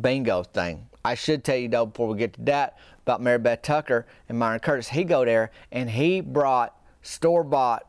bingo 0.00 0.42
thing. 0.42 0.88
I 1.04 1.14
should 1.14 1.44
tell 1.44 1.56
you 1.56 1.68
though 1.68 1.86
before 1.86 2.08
we 2.08 2.18
get 2.18 2.34
to 2.34 2.42
that 2.42 2.78
about 3.02 3.20
Mary 3.20 3.38
Beth 3.38 3.62
Tucker 3.62 4.06
and 4.28 4.38
Myron 4.38 4.60
Curtis. 4.60 4.88
He 4.88 5.04
go 5.04 5.24
there 5.24 5.50
and 5.70 5.90
he 5.90 6.20
brought 6.20 6.76
store 7.02 7.44
bought 7.44 7.86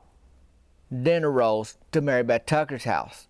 dinner 1.01 1.31
rolls 1.31 1.77
to 1.91 2.01
Mary 2.01 2.23
Beth 2.23 2.45
Tucker's 2.45 2.83
house. 2.83 3.27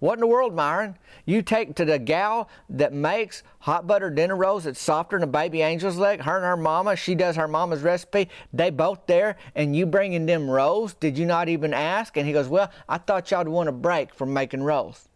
What 0.00 0.14
in 0.14 0.20
the 0.20 0.28
world, 0.28 0.54
Myron? 0.54 0.96
You 1.24 1.42
take 1.42 1.74
to 1.74 1.84
the 1.84 1.98
gal 1.98 2.48
that 2.70 2.92
makes 2.92 3.42
hot 3.60 3.88
butter 3.88 4.10
dinner 4.10 4.36
rolls 4.36 4.64
that's 4.64 4.80
softer 4.80 5.18
than 5.18 5.28
a 5.28 5.32
baby 5.32 5.60
angel's 5.60 5.96
leg, 5.96 6.22
her 6.22 6.36
and 6.36 6.44
her 6.44 6.56
mama, 6.56 6.94
she 6.94 7.16
does 7.16 7.34
her 7.34 7.48
mama's 7.48 7.82
recipe. 7.82 8.28
They 8.52 8.70
both 8.70 9.06
there, 9.06 9.36
and 9.56 9.74
you 9.74 9.86
bringing 9.86 10.26
them 10.26 10.48
rolls? 10.48 10.94
Did 10.94 11.18
you 11.18 11.26
not 11.26 11.48
even 11.48 11.74
ask? 11.74 12.16
And 12.16 12.26
he 12.26 12.32
goes, 12.32 12.46
Well, 12.46 12.70
I 12.88 12.98
thought 12.98 13.30
y'all'd 13.30 13.48
want 13.48 13.68
a 13.68 13.72
break 13.72 14.14
from 14.14 14.32
making 14.32 14.62
rolls. 14.62 15.08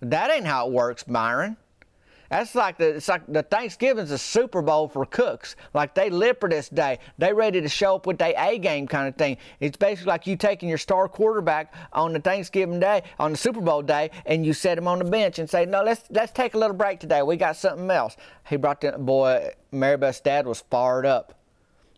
That 0.00 0.30
ain't 0.30 0.46
how 0.46 0.66
it 0.66 0.72
works, 0.72 1.08
Myron. 1.08 1.56
That's 2.32 2.54
like 2.54 2.78
the 2.78 2.94
it's 2.94 3.08
like 3.08 3.30
the 3.30 3.42
Thanksgiving's 3.42 4.10
a 4.10 4.16
Super 4.16 4.62
Bowl 4.62 4.88
for 4.88 5.04
cooks. 5.04 5.54
Like 5.74 5.94
they 5.94 6.08
live 6.08 6.40
for 6.40 6.48
this 6.48 6.70
day. 6.70 6.98
They 7.18 7.30
ready 7.30 7.60
to 7.60 7.68
show 7.68 7.96
up 7.96 8.06
with 8.06 8.16
their 8.16 8.32
A 8.38 8.56
game 8.56 8.86
kind 8.86 9.06
of 9.06 9.16
thing. 9.16 9.36
It's 9.60 9.76
basically 9.76 10.08
like 10.08 10.26
you 10.26 10.36
taking 10.36 10.70
your 10.70 10.78
star 10.78 11.08
quarterback 11.08 11.74
on 11.92 12.14
the 12.14 12.20
Thanksgiving 12.20 12.80
day, 12.80 13.02
on 13.18 13.32
the 13.32 13.36
Super 13.36 13.60
Bowl 13.60 13.82
day, 13.82 14.10
and 14.24 14.46
you 14.46 14.54
set 14.54 14.78
him 14.78 14.88
on 14.88 14.98
the 15.00 15.04
bench 15.04 15.40
and 15.40 15.50
say, 15.50 15.66
No, 15.66 15.82
let's 15.82 16.04
let's 16.08 16.32
take 16.32 16.54
a 16.54 16.58
little 16.58 16.74
break 16.74 17.00
today. 17.00 17.20
We 17.20 17.36
got 17.36 17.54
something 17.54 17.90
else. 17.90 18.16
He 18.48 18.56
brought 18.56 18.80
the 18.80 18.92
boy 18.92 19.50
Mary 19.70 19.98
Beth's 19.98 20.20
dad 20.20 20.46
was 20.46 20.64
fired 20.70 21.04
up. 21.04 21.38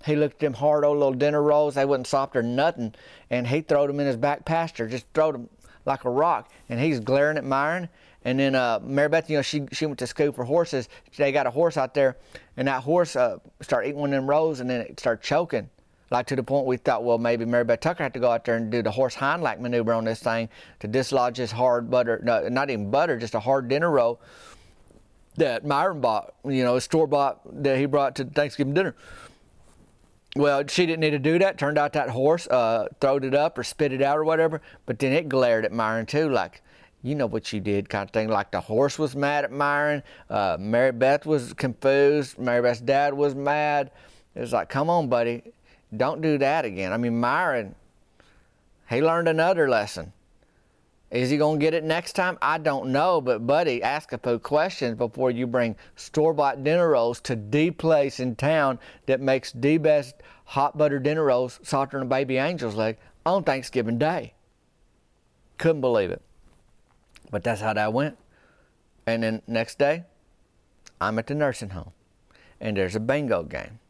He 0.05 0.17
looked 0.17 0.35
at 0.35 0.41
them 0.41 0.55
hard 0.55 0.85
old 0.85 0.99
little 0.99 1.14
dinner 1.14 1.45
rolls. 1.45 1.76
They 1.76 1.85
wasn't 1.85 2.09
soft 2.09 2.35
or 2.35 2.43
nothing. 2.43 2.97
And 3.31 3.47
he 3.47 3.61
throwed 3.61 3.88
them 3.88 4.00
in 4.00 4.09
his 4.09 4.17
back 4.17 4.45
pasture, 4.45 4.88
just 4.88 5.07
throwed 5.14 5.37
them 5.37 5.49
like 5.87 6.05
a 6.05 6.11
rock. 6.11 6.50
And 6.69 6.81
he's 6.81 6.99
glaring 6.99 7.38
at 7.38 7.45
Myron. 7.45 7.88
And 8.25 8.38
then 8.38 8.54
uh, 8.54 8.81
Mary 8.83 9.09
Beth, 9.09 9.28
you 9.28 9.37
know, 9.37 9.43
she 9.43 9.66
she 9.73 9.87
went 9.87 9.99
to 9.99 10.07
school 10.07 10.33
for 10.33 10.45
horses. 10.45 10.88
They 11.16 11.31
got 11.31 11.47
a 11.47 11.50
horse 11.50 11.76
out 11.76 11.95
there, 11.95 12.16
and 12.57 12.69
that 12.69 12.83
horse 12.83 13.16
uh, 13.16 13.38
started 13.61 13.88
eating 13.88 14.00
one 14.00 14.12
of 14.12 14.16
them 14.16 14.28
rows, 14.28 14.61
and 14.61 14.69
then 14.69 14.81
it 14.81 14.99
started 14.99 15.23
choking. 15.23 15.69
Like 16.11 16.26
to 16.26 16.37
the 16.37 16.43
point 16.43 16.66
we 16.66 16.76
thought, 16.76 17.02
well, 17.02 17.19
maybe 17.19 17.45
Mary 17.45 17.64
Beth 17.64 17.81
Tucker 17.81 18.02
had 18.02 18.14
to 18.14 18.21
go 18.21 18.31
out 18.31 18.45
there 18.45 18.57
and 18.57 18.71
do 18.71 18.83
the 18.83 18.90
horse 18.90 19.14
hind 19.14 19.43
leg 19.43 19.61
maneuver 19.61 19.93
on 19.93 20.04
this 20.04 20.21
thing 20.21 20.49
to 20.81 20.87
dislodge 20.87 21.38
this 21.38 21.50
hard 21.50 21.90
butter, 21.90 22.21
no, 22.23 22.49
not 22.49 22.71
even 22.71 22.90
butter, 22.90 23.19
just 23.19 23.35
a 23.35 23.40
hard 23.40 23.69
dinner 23.69 23.90
roll 23.90 24.21
that 25.37 25.66
Myron 25.66 26.00
bought, 26.00 26.35
you 26.45 26.62
know, 26.62 26.78
store 26.78 27.07
bought 27.07 27.40
that 27.64 27.78
he 27.78 27.87
brought 27.87 28.14
to 28.16 28.25
Thanksgiving 28.25 28.75
dinner. 28.75 28.95
Well, 30.37 30.64
she 30.68 30.87
didn't 30.87 31.01
need 31.01 31.11
to 31.11 31.18
do 31.18 31.38
that. 31.38 31.59
Turned 31.59 31.79
out 31.79 31.92
that 31.94 32.11
horse 32.11 32.46
uh, 32.48 32.88
throwed 33.01 33.25
it 33.25 33.35
up 33.35 33.57
or 33.59 33.64
spit 33.64 33.92
it 33.92 34.03
out 34.03 34.18
or 34.18 34.25
whatever, 34.25 34.61
but 34.87 34.98
then 34.98 35.12
it 35.12 35.29
glared 35.29 35.64
at 35.64 35.72
Myron 35.72 36.07
too, 36.07 36.29
like, 36.29 36.61
you 37.05 37.14
know 37.14 37.27
what 37.27 37.53
you 37.53 37.61
did 37.61 37.90
kind 37.90 38.09
of 38.09 38.12
thing. 38.12 38.29
Like 38.29 38.51
the 38.51 38.62
horse 38.62 38.99
was 38.99 39.14
mad 39.14 39.45
at 39.45 39.53
Myron. 39.53 40.03
Uh, 40.31 40.57
Mary 40.59 40.90
Beth 40.90 41.27
was 41.27 41.53
confused. 41.53 42.38
Mary 42.38 42.62
Beth's 42.62 42.81
dad 42.81 43.12
was 43.12 43.35
mad. 43.35 43.90
It 44.35 44.40
was 44.40 44.55
like, 44.55 44.71
come 44.71 44.88
on, 44.88 45.09
buddy, 45.09 45.43
don't 45.95 46.23
do 46.23 46.38
that 46.38 46.64
again. 46.64 46.95
I 46.95 46.97
mean, 46.97 47.21
Myron, 47.21 47.75
he 48.88 49.03
learned 49.03 49.29
another 49.29 49.69
lesson. 49.69 50.14
Is 51.11 51.29
he 51.29 51.37
going 51.37 51.61
to 51.61 51.64
get 51.64 51.75
it 51.75 51.85
next 51.85 52.14
time? 52.14 52.38
I 52.40 52.57
don't 52.57 52.90
know, 52.90 53.21
but 53.21 53.47
buddy, 53.47 53.83
ask 53.83 54.12
a 54.14 54.19
few 54.19 54.38
questions 54.38 54.97
before 54.97 55.31
you 55.31 55.47
bring 55.47 55.77
store-bought 55.97 56.64
dinner 56.64 56.88
rolls 56.88 57.21
to 57.21 57.37
the 57.37 57.71
place 57.71 58.19
in 58.19 58.35
town 58.35 58.79
that 59.07 59.21
makes 59.21 59.53
the 59.53 59.77
best 59.77 60.17
hot 60.47 60.77
butter 60.77 60.99
dinner 60.99 61.25
rolls 61.25 61.61
softer 61.62 61.99
a 62.01 62.05
baby 62.07 62.38
angel's 62.38 62.75
leg 62.75 62.97
on 63.27 63.45
Thanksgiving 63.45 63.99
Day. 63.99 64.33
Couldn't 65.59 65.83
believe 65.83 66.11
it. 66.11 66.23
But 67.35 67.42
that's 67.42 67.61
how 67.61 67.73
that 67.73 67.92
went. 67.92 68.16
And 69.09 69.25
then 69.25 69.42
next 69.49 69.77
day, 69.77 70.05
I'm 71.01 71.18
at 71.18 71.27
the 71.27 71.35
nursing 71.35 71.70
home 71.70 71.90
and 72.61 72.77
there's 72.77 72.94
a 72.94 73.01
bingo 73.01 73.42
game. 73.42 73.81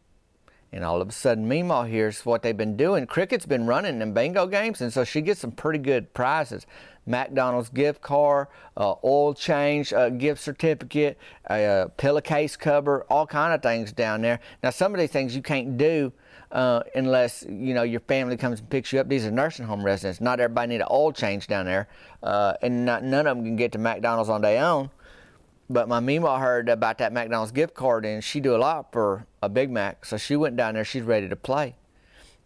And 0.73 0.83
all 0.83 1.03
of 1.03 1.11
a 1.11 1.13
sudden, 1.13 1.47
Meemaw 1.47 1.87
hears 1.87 2.25
what 2.25 2.41
they've 2.41 2.57
been 2.57 2.79
doing. 2.79 3.07
Cricket's 3.07 3.45
been 3.45 3.67
running 3.67 3.99
them 3.99 4.15
bingo 4.15 4.47
games, 4.47 4.81
and 4.81 4.91
so 4.91 5.05
she 5.05 5.21
gets 5.21 5.41
some 5.41 5.53
pretty 5.53 5.79
good 5.79 6.15
prizes. 6.15 6.67
McDonald's 7.05 7.69
gift 7.69 8.01
card, 8.01 8.49
uh, 8.79 8.95
oil 9.05 9.35
change 9.35 9.93
uh, 9.93 10.09
gift 10.09 10.41
certificate, 10.41 11.19
a, 11.51 11.65
a 11.83 11.89
pillowcase 11.99 12.57
cover, 12.57 13.05
all 13.11 13.27
kind 13.27 13.53
of 13.53 13.63
things 13.63 13.93
down 13.93 14.23
there. 14.23 14.41
Now, 14.63 14.71
some 14.71 14.95
of 14.95 14.99
these 14.99 15.11
things 15.11 15.37
you 15.37 15.43
can't 15.43 15.77
do 15.77 16.15
uh, 16.55 16.85
unless 16.95 17.45
you 17.49 17.75
know 17.75 17.83
your 17.83 18.01
family 18.01 18.37
comes 18.37 18.61
and 18.61 18.71
picks 18.71 18.93
you 18.93 19.01
up. 19.01 19.09
These 19.09 19.27
are 19.27 19.31
nursing 19.31 19.67
home 19.67 19.85
residents. 19.85 20.21
Not 20.21 20.41
everybody 20.41 20.69
need 20.69 20.81
an 20.81 20.87
oil 20.91 21.13
change 21.13 21.49
down 21.49 21.67
there, 21.67 21.89
uh, 22.23 22.55
and 22.63 22.87
not, 22.87 23.03
none 23.03 23.27
of 23.27 23.37
them 23.37 23.45
can 23.45 23.57
get 23.57 23.73
to 23.73 23.79
McDonald's 23.79 24.31
on 24.31 24.41
their 24.41 24.65
own. 24.65 24.91
But 25.69 25.89
my 25.89 25.99
Meemaw 25.99 26.39
heard 26.39 26.69
about 26.69 26.99
that 26.99 27.13
McDonald's 27.13 27.51
gift 27.51 27.75
card, 27.75 28.07
and 28.07 28.23
she 28.23 28.39
do 28.39 28.55
a 28.55 28.59
lot 28.59 28.93
for 28.93 29.27
a 29.43 29.49
Big 29.49 29.71
Mac, 29.71 30.05
so 30.05 30.17
she 30.17 30.37
went 30.37 30.57
down 30.57 30.75
there. 30.75 30.85
She's 30.85 31.03
ready 31.03 31.29
to 31.29 31.37
play. 31.37 31.75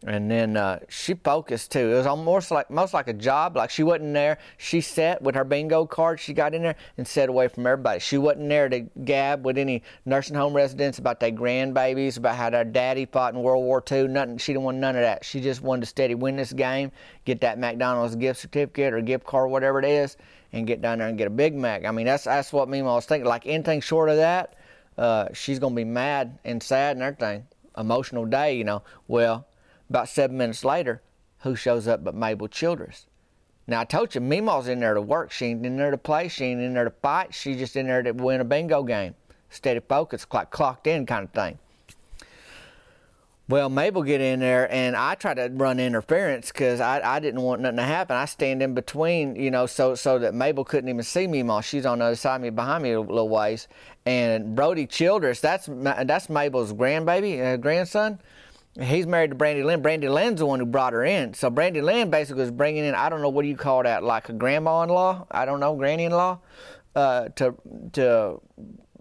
And 0.06 0.30
then 0.30 0.56
uh, 0.56 0.78
she 0.88 1.14
focused 1.14 1.72
too. 1.72 1.90
It 1.90 1.94
was 1.94 2.06
almost 2.06 2.52
like 2.52 2.70
most 2.70 2.94
like 2.94 3.08
a 3.08 3.12
job. 3.12 3.56
Like 3.56 3.68
she 3.68 3.82
wasn't 3.82 4.14
there. 4.14 4.38
She 4.56 4.80
sat 4.80 5.20
with 5.20 5.34
her 5.34 5.42
bingo 5.42 5.86
card. 5.86 6.20
She 6.20 6.32
got 6.32 6.54
in 6.54 6.62
there 6.62 6.76
and 6.96 7.06
sat 7.06 7.28
away 7.28 7.48
from 7.48 7.66
everybody. 7.66 7.98
She 7.98 8.16
wasn't 8.16 8.48
there 8.48 8.68
to 8.68 8.80
gab 9.04 9.44
with 9.44 9.58
any 9.58 9.82
nursing 10.04 10.36
home 10.36 10.54
residents 10.54 11.00
about 11.00 11.18
their 11.18 11.32
grandbabies, 11.32 12.16
about 12.16 12.36
how 12.36 12.48
their 12.48 12.64
daddy 12.64 13.06
fought 13.06 13.34
in 13.34 13.42
World 13.42 13.64
War 13.64 13.82
II. 13.90 14.06
Nothing. 14.06 14.38
She 14.38 14.52
didn't 14.52 14.64
want 14.64 14.78
none 14.78 14.94
of 14.94 15.02
that. 15.02 15.24
She 15.24 15.40
just 15.40 15.62
wanted 15.62 15.80
to 15.80 15.86
steady 15.86 16.14
win 16.14 16.36
this 16.36 16.52
game, 16.52 16.92
get 17.24 17.40
that 17.40 17.58
McDonald's 17.58 18.14
gift 18.14 18.40
certificate 18.40 18.94
or 18.94 19.00
gift 19.00 19.26
card, 19.26 19.50
whatever 19.50 19.80
it 19.80 19.84
is, 19.84 20.16
and 20.52 20.64
get 20.64 20.80
down 20.80 20.98
there 20.98 21.08
and 21.08 21.18
get 21.18 21.26
a 21.26 21.30
Big 21.30 21.56
Mac. 21.56 21.84
I 21.84 21.90
mean, 21.90 22.06
that's 22.06 22.22
that's 22.22 22.52
what 22.52 22.68
me 22.68 22.78
and 22.78 22.88
I 22.88 22.94
was 22.94 23.06
thinking. 23.06 23.28
Like 23.28 23.48
anything 23.48 23.80
short 23.80 24.10
of 24.10 24.16
that, 24.18 24.54
uh, 24.96 25.26
she's 25.32 25.58
gonna 25.58 25.74
be 25.74 25.84
mad 25.84 26.38
and 26.44 26.62
sad 26.62 26.96
and 26.96 27.02
everything. 27.02 27.48
Emotional 27.76 28.26
day, 28.26 28.56
you 28.56 28.62
know. 28.62 28.82
Well 29.08 29.44
about 29.88 30.08
seven 30.08 30.36
minutes 30.36 30.64
later, 30.64 31.02
who 31.40 31.54
shows 31.54 31.88
up 31.88 32.04
but 32.04 32.14
Mabel 32.14 32.48
Childress? 32.48 33.06
Now 33.66 33.80
I 33.80 33.84
told 33.84 34.14
you, 34.14 34.20
Meemaw's 34.20 34.66
in 34.66 34.80
there 34.80 34.94
to 34.94 35.02
work. 35.02 35.30
She 35.30 35.46
ain't 35.46 35.64
in 35.64 35.76
there 35.76 35.90
to 35.90 35.98
play. 35.98 36.28
She 36.28 36.44
ain't 36.44 36.60
in 36.60 36.74
there 36.74 36.84
to 36.84 36.90
fight. 36.90 37.34
She's 37.34 37.58
just 37.58 37.76
in 37.76 37.86
there 37.86 38.02
to 38.02 38.12
win 38.12 38.40
a 38.40 38.44
bingo 38.44 38.82
game. 38.82 39.14
Steady 39.50 39.80
focus, 39.80 40.24
clocked 40.24 40.86
in 40.86 41.06
kind 41.06 41.24
of 41.24 41.30
thing. 41.32 41.58
Well, 43.48 43.70
Mabel 43.70 44.02
get 44.02 44.20
in 44.20 44.40
there, 44.40 44.70
and 44.70 44.94
I 44.94 45.14
try 45.14 45.32
to 45.32 45.50
run 45.50 45.80
interference 45.80 46.52
because 46.52 46.80
I, 46.80 47.00
I 47.16 47.18
didn't 47.18 47.40
want 47.40 47.62
nothing 47.62 47.78
to 47.78 47.82
happen. 47.82 48.14
I 48.14 48.26
stand 48.26 48.62
in 48.62 48.74
between, 48.74 49.36
you 49.36 49.50
know, 49.50 49.64
so 49.64 49.94
so 49.94 50.18
that 50.18 50.34
Mabel 50.34 50.64
couldn't 50.64 50.90
even 50.90 51.02
see 51.02 51.26
me. 51.26 51.42
While 51.42 51.62
she's 51.62 51.86
on 51.86 52.00
the 52.00 52.06
other 52.06 52.16
side 52.16 52.36
of 52.36 52.42
me, 52.42 52.50
behind 52.50 52.82
me 52.82 52.92
a 52.92 53.00
little 53.00 53.30
ways. 53.30 53.66
And 54.04 54.54
Brody 54.54 54.86
Childress, 54.86 55.40
that's 55.40 55.66
that's 55.70 56.28
Mabel's 56.28 56.74
grandbaby, 56.74 57.42
uh, 57.42 57.56
grandson 57.56 58.18
he's 58.80 59.06
married 59.06 59.30
to 59.30 59.36
Brandy 59.36 59.62
Lynn. 59.62 59.82
Brandy 59.82 60.08
Lynn's 60.08 60.40
the 60.40 60.46
one 60.46 60.60
who 60.60 60.66
brought 60.66 60.92
her 60.92 61.04
in. 61.04 61.34
So 61.34 61.50
Brandy 61.50 61.80
Lynn 61.80 62.10
basically 62.10 62.42
was 62.42 62.50
bringing 62.50 62.84
in, 62.84 62.94
I 62.94 63.08
don't 63.08 63.22
know, 63.22 63.28
what 63.28 63.42
do 63.42 63.48
you 63.48 63.56
call 63.56 63.82
that, 63.82 64.04
like 64.04 64.28
a 64.28 64.32
grandma-in-law? 64.32 65.26
I 65.30 65.44
don't 65.44 65.60
know, 65.60 65.74
granny-in-law? 65.74 66.38
Uh, 66.94 67.28
to 67.36 67.54
to 67.92 68.40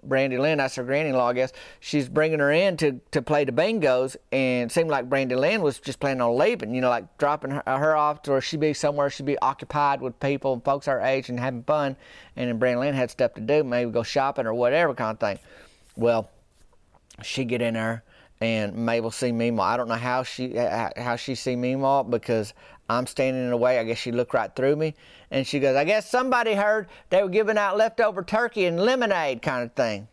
Brandy 0.03 0.37
Lynn, 0.37 0.59
that's 0.59 0.75
her 0.75 0.83
granny-in-law, 0.83 1.29
I 1.29 1.33
guess. 1.33 1.51
She's 1.79 2.07
bringing 2.07 2.39
her 2.39 2.51
in 2.51 2.77
to, 2.77 3.01
to 3.11 3.21
play 3.21 3.43
the 3.43 3.51
bingos, 3.51 4.15
and 4.31 4.71
seemed 4.71 4.89
like 4.89 5.09
Brandy 5.09 5.35
Lynn 5.35 5.61
was 5.61 5.79
just 5.79 5.99
planning 5.99 6.21
on 6.21 6.37
leaving, 6.37 6.73
you 6.73 6.79
know, 6.79 6.89
like 6.89 7.17
dropping 7.17 7.51
her, 7.51 7.63
her 7.65 7.95
off 7.95 8.21
to 8.23 8.31
where 8.31 8.41
she'd 8.41 8.59
be 8.59 8.73
somewhere, 8.73 9.09
she'd 9.09 9.25
be 9.25 9.37
occupied 9.39 9.99
with 9.99 10.17
people 10.19 10.53
and 10.53 10.63
folks 10.63 10.87
our 10.87 11.01
age 11.01 11.29
and 11.29 11.39
having 11.39 11.63
fun, 11.63 11.97
and 12.35 12.49
then 12.49 12.57
Brandy 12.57 12.79
Lynn 12.79 12.93
had 12.93 13.11
stuff 13.11 13.33
to 13.33 13.41
do, 13.41 13.63
maybe 13.63 13.91
go 13.91 14.03
shopping 14.03 14.45
or 14.45 14.53
whatever 14.53 14.93
kind 14.93 15.15
of 15.15 15.19
thing. 15.19 15.39
Well, 15.95 16.29
she 17.21 17.43
get 17.43 17.61
in 17.61 17.73
there, 17.73 18.03
and 18.39 18.75
Mabel 18.75 19.11
see 19.11 19.31
Meemaw. 19.31 19.61
I 19.61 19.77
don't 19.77 19.87
know 19.87 19.95
how 19.95 20.23
she 20.23 20.57
uh, 20.57 20.63
uh, 20.63 21.01
how 21.01 21.15
she 21.15 21.35
see 21.35 21.55
Meemaw 21.55 22.09
because 22.09 22.53
I'm 22.89 23.07
standing 23.07 23.43
in 23.43 23.49
the 23.49 23.57
way. 23.57 23.79
I 23.79 23.83
guess 23.83 23.97
she 23.97 24.11
looked 24.11 24.33
right 24.33 24.55
through 24.55 24.75
me, 24.75 24.95
and 25.31 25.45
she 25.45 25.59
goes, 25.59 25.75
"I 25.75 25.83
guess 25.83 26.09
somebody 26.09 26.53
heard 26.53 26.87
they 27.09 27.23
were 27.23 27.29
giving 27.29 27.57
out 27.57 27.77
leftover 27.77 28.23
turkey 28.23 28.65
and 28.65 28.79
lemonade 28.79 29.41
kind 29.41 29.63
of 29.63 29.73
thing." 29.73 30.07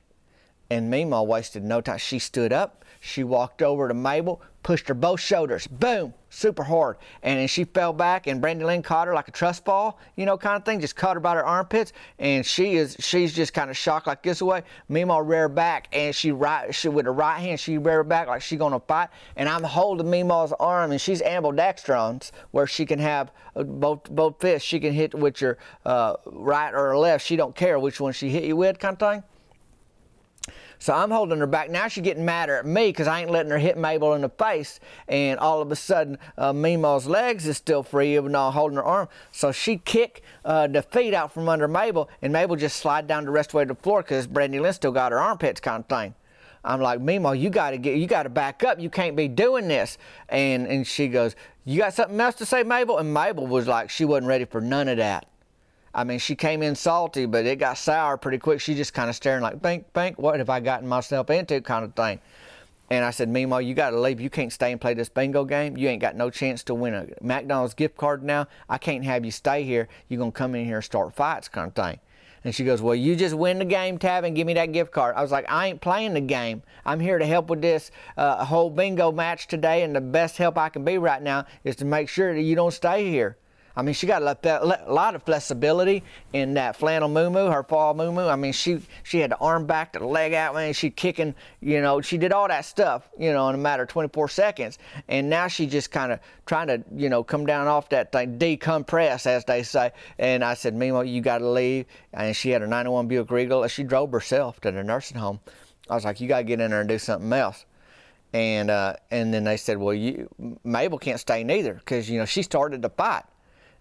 And 0.71 0.93
Meemaw 0.93 1.27
wasted 1.27 1.63
no 1.63 1.81
time. 1.81 1.99
She 1.99 2.19
stood 2.19 2.53
up, 2.53 2.84
she 3.05 3.23
walked 3.23 3.61
over 3.61 3.87
to 3.87 3.93
Mabel, 3.93 4.41
pushed 4.63 4.89
her 4.89 4.95
both 4.95 5.21
shoulders, 5.21 5.67
boom, 5.67 6.15
super 6.31 6.63
hard. 6.63 6.97
And 7.23 7.39
then 7.39 7.49
she 7.49 7.65
fell 7.65 7.93
back, 7.93 8.27
and 8.27 8.41
Brandy 8.41 8.65
Lynn 8.65 8.83
caught 8.83 9.09
her 9.09 9.15
like 9.15 9.29
a 9.29 9.31
trust 9.31 9.67
fall, 9.67 10.01
you 10.17 10.25
know, 10.25 10.39
kind 10.39 10.57
of 10.57 10.65
thing, 10.65 10.81
just 10.81 10.97
caught 10.97 11.15
her 11.15 11.21
by 11.21 11.35
her 11.35 11.45
armpits. 11.45 11.93
And 12.19 12.47
she 12.47 12.77
is, 12.77 12.97
she's 12.99 13.35
just 13.35 13.53
kind 13.53 13.69
of 13.69 13.77
shocked 13.77 14.07
like 14.07 14.23
this 14.23 14.41
way. 14.41 14.63
Meemaw 14.91 15.21
rear 15.29 15.51
back, 15.51 15.89
and 15.93 16.15
she 16.15 16.33
right, 16.33 16.75
she 16.75 16.89
with 16.89 17.05
her 17.05 17.13
right 17.13 17.39
hand, 17.39 17.61
she 17.61 17.77
rear 17.77 18.03
back 18.03 18.27
like 18.27 18.41
she 18.41 18.57
gonna 18.57 18.81
fight. 18.81 19.11
And 19.37 19.51
I'm 19.51 19.63
holding 19.63 20.07
Meemaw's 20.07 20.55
arm, 20.59 20.91
and 20.91 21.01
she's 21.01 21.21
ambidextrons, 21.21 22.33
where 22.53 22.67
she 22.67 22.87
can 22.87 22.99
have 22.99 23.33
uh, 23.55 23.65
both 23.65 24.09
both 24.11 24.41
fists. 24.41 24.67
She 24.67 24.81
can 24.81 24.95
hit 24.95 25.15
with 25.15 25.43
your 25.43 25.59
uh, 25.85 26.15
right 26.25 26.73
or 26.73 26.97
left. 26.97 27.27
She 27.27 27.37
don't 27.37 27.55
care 27.55 27.79
which 27.79 28.01
one 28.01 28.15
she 28.15 28.31
hit 28.31 28.45
you 28.45 28.57
with, 28.57 28.79
kind 28.79 28.95
of 28.95 28.99
thing. 28.99 29.23
So 30.79 30.93
I'm 30.93 31.11
holding 31.11 31.39
her 31.39 31.47
back. 31.47 31.71
Now 31.71 31.89
she's 31.89 32.05
getting 32.05 32.25
madder 32.25 32.57
at 32.57 32.67
me 32.67 32.89
because 32.89 33.07
I 33.07 33.21
ain't 33.21 33.31
letting 33.31 33.51
her 33.51 33.59
hit 33.59 33.77
Mabel 33.77 34.15
in 34.15 34.23
the 34.23 34.29
face. 34.29 34.81
And 35.09 35.39
all 35.39 35.61
of 35.61 35.71
a 35.71 35.77
sudden, 35.77 36.19
uh, 36.37 36.53
Meemaw's 36.53 37.07
legs 37.07 37.47
is 37.47 37.57
still 37.57 37.83
free, 37.83 38.17
even 38.17 38.33
though 38.33 38.47
I'm 38.47 38.53
holding 38.53 38.77
her 38.77 38.85
arm. 38.85 39.09
So 39.33 39.53
she 39.53 39.79
kick 39.79 40.23
uh, 40.45 40.67
the 40.67 40.83
feet 40.83 41.15
out 41.15 41.33
from 41.33 41.49
under 41.49 41.69
Mabel, 41.69 42.09
and 42.23 42.33
Mabel 42.33 42.57
just 42.57 42.77
slide 42.77 43.07
down 43.07 43.25
the 43.25 43.31
rest 43.31 43.49
of 43.49 43.53
the 43.53 43.57
way 43.59 43.65
to 43.65 43.75
the 43.75 43.81
floor 43.81 44.03
because 44.03 44.27
Brandy 44.27 44.61
Lynn 44.61 44.73
still 44.73 44.93
got 44.93 45.13
her 45.13 45.21
armpits 45.21 45.61
kind 45.61 45.85
of 45.85 45.89
thing. 45.89 46.15
I'm 46.65 46.81
like, 46.81 47.01
Meemaw, 47.01 47.39
you 47.39 47.51
gotta 47.51 47.77
get, 47.77 47.99
you 47.99 48.07
gotta 48.07 48.31
back 48.31 48.65
up. 48.65 48.81
You 48.81 48.89
can't 48.89 49.17
be 49.17 49.29
doing 49.29 49.69
this. 49.69 49.99
And 50.31 50.67
and 50.67 50.87
she 50.87 51.09
goes, 51.09 51.37
you 51.65 51.79
got 51.81 51.95
something 51.95 52.19
else 52.21 52.35
to 52.37 52.47
say, 52.47 52.63
Mabel? 52.63 52.99
And 52.99 53.13
Mabel 53.13 53.47
was 53.47 53.67
like, 53.67 53.91
she 53.91 54.05
wasn't 54.05 54.29
ready 54.29 54.45
for 54.45 54.61
none 54.61 54.89
of 54.89 54.97
that. 54.99 55.27
I 55.95 56.05
mean, 56.05 56.19
she 56.19 56.35
came 56.35 56.63
in 56.63 56.75
salty, 56.75 57.27
but 57.27 57.47
it 57.47 57.57
got 57.57 57.79
sour 57.79 58.17
pretty 58.17 58.39
quick. 58.39 58.61
She 58.61 58.75
just 58.75 58.93
kind 58.95 59.09
of 59.09 59.17
staring 59.17 59.43
like, 59.43 59.63
"Bink, 59.63 59.93
bink, 59.93 60.19
what 60.19 60.39
have 60.39 60.51
I 60.51 60.61
gotten 60.61 60.89
myself 60.89 61.31
into?" 61.31 61.61
kind 61.61 61.85
of 61.85 61.95
thing. 61.95 62.21
And 62.91 63.05
I 63.05 63.11
said, 63.11 63.31
Meemaw, 63.31 63.65
you 63.65 63.75
got 63.75 63.91
to 63.91 64.01
leave. 64.01 64.21
You 64.21 64.29
can't 64.29 64.53
stay 64.53 64.71
and 64.71 64.81
play 64.81 64.93
this 64.93 65.09
bingo 65.09 65.45
game. 65.45 65.77
You 65.77 65.89
ain't 65.89 66.03
got 66.03 66.17
no 66.17 66.29
chance 66.29 66.63
to 66.65 66.75
win 66.75 66.95
a 66.95 67.07
McDonald's 67.23 67.73
gift 67.73 67.97
card 67.97 68.23
now. 68.23 68.47
I 68.69 68.77
can't 68.77 69.05
have 69.05 69.25
you 69.25 69.31
stay 69.31 69.63
here. 69.63 69.89
You're 70.09 70.19
going 70.19 70.33
to 70.33 70.37
come 70.37 70.55
in 70.55 70.67
here 70.67 70.77
and 70.77 70.85
start 70.85 71.15
fights, 71.15 71.49
kind 71.49 71.69
of 71.69 71.75
thing. 71.75 71.99
And 72.45 72.55
she 72.55 72.63
goes, 72.63 72.83
Well, 72.83 72.95
you 72.95 73.17
just 73.17 73.35
win 73.35 73.59
the 73.59 73.65
game, 73.65 73.97
Tab, 73.97 74.25
and 74.25 74.37
give 74.37 74.47
me 74.47 74.53
that 74.55 74.73
gift 74.73 74.93
card. 74.93 75.17
I 75.17 75.23
was 75.23 75.33
like, 75.33 75.51
I 75.51 75.69
ain't 75.69 75.81
playing 75.81 76.13
the 76.13 76.21
game. 76.21 76.63
I'm 76.85 77.01
here 77.01 77.19
to 77.19 77.25
help 77.25 77.49
with 77.49 77.63
this 77.63 77.91
uh, 78.19 78.45
whole 78.45 78.69
bingo 78.69 79.11
match 79.11 79.49
today, 79.49 79.83
and 79.83 79.97
the 79.97 80.03
best 80.03 80.37
help 80.37 80.59
I 80.59 80.69
can 80.69 80.85
be 80.85 80.99
right 80.99 81.23
now 81.23 81.47
is 81.65 81.77
to 81.77 81.87
make 81.87 82.11
sure 82.11 82.35
that 82.35 82.43
you 82.43 82.55
don't 82.55 82.73
stay 82.73 83.09
here. 83.11 83.39
I 83.77 83.83
mean, 83.83 83.95
she 83.95 84.07
got 84.07 84.23
a 84.23 84.85
lot 84.89 85.15
of 85.17 85.23
flexibility 85.25 86.05
in 86.33 86.55
that 86.55 86.77
flannel 86.77 87.09
moo 87.09 87.51
her 87.51 87.65
fall 87.65 87.93
moo 87.95 88.17
I 88.29 88.37
mean, 88.37 88.53
she 88.53 88.81
she 89.03 89.19
had 89.19 89.33
the 89.33 89.37
arm 89.39 89.67
back, 89.67 89.93
the 89.93 90.07
leg 90.07 90.33
out, 90.33 90.55
man. 90.55 90.73
She 90.73 90.91
kicking, 90.91 91.35
you 91.61 91.81
know, 91.81 92.01
she 92.01 92.17
did 92.17 92.33
all 92.33 92.47
that 92.47 92.65
stuff, 92.65 93.09
you 93.19 93.33
know, 93.33 93.49
in 93.49 93.57
a 93.57 93.59
matter 93.59 93.83
of 93.83 93.89
24 93.89 94.29
seconds. 94.29 94.79
And 95.09 95.29
now 95.29 95.49
she 95.49 95.67
just 95.67 95.91
kind 95.91 96.13
of 96.13 96.21
trying 96.47 96.69
to, 96.69 96.85
you 96.95 97.09
know, 97.09 97.25
come 97.25 97.47
down 97.47 97.67
off 97.67 97.89
that 97.89 98.13
thing, 98.13 98.39
decompress, 98.39 99.27
as 99.27 99.45
they 99.45 99.65
say. 99.65 99.91
And 100.19 100.45
I 100.45 100.55
said, 100.55 100.75
Meemaw, 100.75 101.11
you 101.11 101.21
got 101.21 101.39
to 101.39 101.49
leave. 101.49 101.87
And 102.13 102.37
she 102.37 102.51
had 102.51 102.63
a 102.63 102.67
91 102.67 103.09
Buick 103.09 103.31
Regal. 103.31 103.67
She 103.67 103.83
drove 103.83 104.13
herself 104.13 104.61
to 104.61 104.71
the 104.71 104.85
nursing 104.85 105.19
home. 105.19 105.41
I 105.91 105.95
was 105.97 106.05
like, 106.05 106.21
you 106.21 106.29
got 106.29 106.39
to 106.39 106.45
get 106.45 106.61
in 106.61 106.71
there 106.71 106.81
and 106.81 106.89
do 106.89 106.99
something 106.99 107.33
else 107.33 107.67
and 108.33 108.69
uh, 108.69 108.97
and 109.13 109.33
then 109.33 109.45
they 109.45 109.57
said, 109.57 109.79
well, 109.79 109.95
you 109.95 110.29
Mabel 110.65 110.99
can't 110.99 111.21
stay 111.21 111.45
neither 111.45 111.75
because 111.75 112.11
you 112.11 112.19
know 112.19 112.25
she 112.25 112.43
started 112.43 112.83
the 112.83 112.91
fight. 112.91 113.23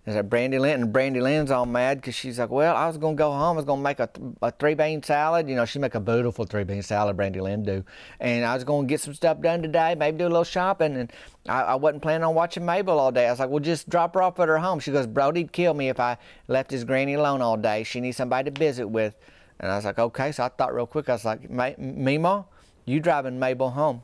Is 0.05 0.15
that 0.15 0.29
Brandy 0.29 0.59
Lynn? 0.59 0.81
And 0.81 0.91
Brandy 0.91 1.21
Lynn's 1.21 1.49
all 1.49 1.65
mad 1.65 2.01
because 2.01 2.13
she's 2.13 2.37
like, 2.37 2.49
well, 2.49 2.75
I 2.75 2.87
was 2.87 2.97
going 2.97 3.15
to 3.15 3.17
go 3.17 3.31
home. 3.31 3.53
I 3.53 3.57
was 3.57 3.65
going 3.65 3.79
to 3.79 3.83
make 3.83 3.99
a, 4.01 4.09
a 4.41 4.51
three 4.51 4.73
bean 4.73 5.01
salad. 5.01 5.47
You 5.47 5.55
know, 5.55 5.63
she 5.63 5.79
make 5.79 5.95
a 5.95 5.99
beautiful 6.01 6.45
three 6.45 6.65
bean 6.65 6.81
salad, 6.81 7.15
Brandy 7.15 7.39
Lynn 7.39 7.63
do. 7.63 7.85
And 8.19 8.43
I 8.43 8.53
was 8.53 8.65
going 8.65 8.85
to 8.85 8.89
get 8.89 8.99
some 8.99 9.13
stuff 9.13 9.39
done 9.39 9.61
today, 9.61 9.95
maybe 9.97 10.17
do 10.17 10.25
a 10.25 10.27
little 10.27 10.43
shopping. 10.43 10.97
And 10.97 11.13
I, 11.47 11.61
I, 11.61 11.75
wasn't 11.75 12.01
planning 12.01 12.25
on 12.25 12.35
watching 12.35 12.65
Mabel 12.65 12.99
all 12.99 13.13
day. 13.13 13.27
I 13.27 13.31
was 13.31 13.39
like, 13.39 13.49
well, 13.49 13.61
just 13.61 13.87
drop 13.89 14.13
her 14.15 14.21
off 14.21 14.37
at 14.41 14.49
her 14.49 14.57
home. 14.57 14.81
She 14.81 14.91
goes, 14.91 15.07
Brody'd 15.07 15.53
kill 15.53 15.73
me 15.73 15.87
if 15.87 16.01
I 16.01 16.17
left 16.49 16.69
his 16.69 16.83
granny 16.83 17.13
alone 17.13 17.41
all 17.41 17.55
day. 17.55 17.83
She 17.83 18.01
needs 18.01 18.17
somebody 18.17 18.51
to 18.51 18.59
visit 18.59 18.87
with. 18.87 19.15
And 19.61 19.71
I 19.71 19.77
was 19.77 19.85
like, 19.85 19.99
okay. 19.99 20.33
So 20.33 20.43
I 20.43 20.49
thought 20.49 20.75
real 20.75 20.85
quick, 20.85 21.07
I 21.07 21.13
was 21.13 21.23
like, 21.23 21.49
Meemaw, 21.49 22.43
you 22.83 22.99
driving 22.99 23.39
Mabel 23.39 23.69
home. 23.69 24.03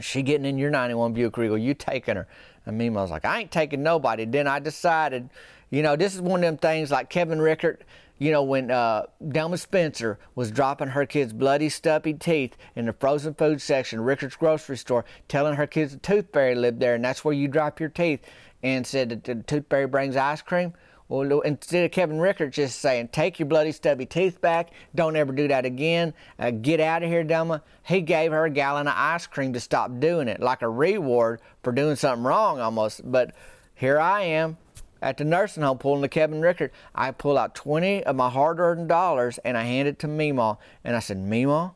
She 0.00 0.22
getting 0.22 0.46
in 0.46 0.58
your 0.58 0.70
91 0.70 1.12
Buick 1.12 1.36
Regal. 1.36 1.58
You 1.58 1.74
taking 1.74 2.14
her. 2.14 2.28
And 2.68 2.78
Meemaw 2.78 3.00
was 3.00 3.10
like, 3.10 3.24
I 3.24 3.40
ain't 3.40 3.50
taking 3.50 3.82
nobody. 3.82 4.26
Then 4.26 4.46
I 4.46 4.58
decided, 4.58 5.30
you 5.70 5.82
know, 5.82 5.96
this 5.96 6.14
is 6.14 6.20
one 6.20 6.40
of 6.40 6.42
them 6.42 6.58
things 6.58 6.90
like 6.90 7.08
Kevin 7.08 7.40
Rickard, 7.40 7.82
you 8.18 8.30
know, 8.30 8.42
when 8.42 8.70
uh, 8.70 9.06
Delma 9.24 9.58
Spencer 9.58 10.18
was 10.34 10.50
dropping 10.50 10.88
her 10.88 11.06
kids' 11.06 11.32
bloody, 11.32 11.70
stumpy 11.70 12.12
teeth 12.12 12.56
in 12.76 12.84
the 12.84 12.92
frozen 12.92 13.32
food 13.32 13.62
section, 13.62 14.02
Rickard's 14.02 14.36
grocery 14.36 14.76
store, 14.76 15.06
telling 15.28 15.54
her 15.54 15.66
kids 15.66 15.92
the 15.92 15.98
tooth 15.98 16.26
fairy 16.32 16.54
lived 16.54 16.78
there 16.78 16.94
and 16.94 17.04
that's 17.04 17.24
where 17.24 17.34
you 17.34 17.48
drop 17.48 17.80
your 17.80 17.88
teeth, 17.88 18.20
and 18.62 18.86
said 18.86 19.08
that 19.08 19.24
the 19.24 19.36
tooth 19.36 19.64
fairy 19.70 19.86
brings 19.86 20.16
ice 20.16 20.42
cream. 20.42 20.74
Well, 21.08 21.40
instead 21.40 21.84
of 21.84 21.90
Kevin 21.90 22.20
Rickard 22.20 22.52
just 22.52 22.80
saying, 22.80 23.08
take 23.08 23.38
your 23.38 23.48
bloody 23.48 23.72
stubby 23.72 24.04
teeth 24.04 24.42
back, 24.42 24.72
don't 24.94 25.16
ever 25.16 25.32
do 25.32 25.48
that 25.48 25.64
again, 25.64 26.12
uh, 26.38 26.50
get 26.50 26.80
out 26.80 27.02
of 27.02 27.08
here, 27.08 27.24
Delma, 27.24 27.62
he 27.82 28.02
gave 28.02 28.30
her 28.32 28.44
a 28.44 28.50
gallon 28.50 28.86
of 28.88 28.94
ice 28.94 29.26
cream 29.26 29.54
to 29.54 29.60
stop 29.60 30.00
doing 30.00 30.28
it, 30.28 30.40
like 30.40 30.60
a 30.60 30.68
reward 30.68 31.40
for 31.62 31.72
doing 31.72 31.96
something 31.96 32.24
wrong 32.24 32.60
almost. 32.60 33.10
But 33.10 33.34
here 33.74 33.98
I 33.98 34.22
am 34.22 34.58
at 35.00 35.16
the 35.16 35.24
nursing 35.24 35.62
home 35.62 35.78
pulling 35.78 36.02
the 36.02 36.08
Kevin 36.08 36.42
Rickard. 36.42 36.72
I 36.94 37.10
pull 37.12 37.38
out 37.38 37.54
20 37.54 38.04
of 38.04 38.16
my 38.16 38.28
hard 38.28 38.58
earned 38.58 38.88
dollars 38.88 39.38
and 39.44 39.56
I 39.56 39.62
hand 39.62 39.88
it 39.88 39.98
to 40.00 40.08
Meemaw. 40.08 40.58
And 40.84 40.94
I 40.94 40.98
said, 40.98 41.18
Meemaw, 41.18 41.74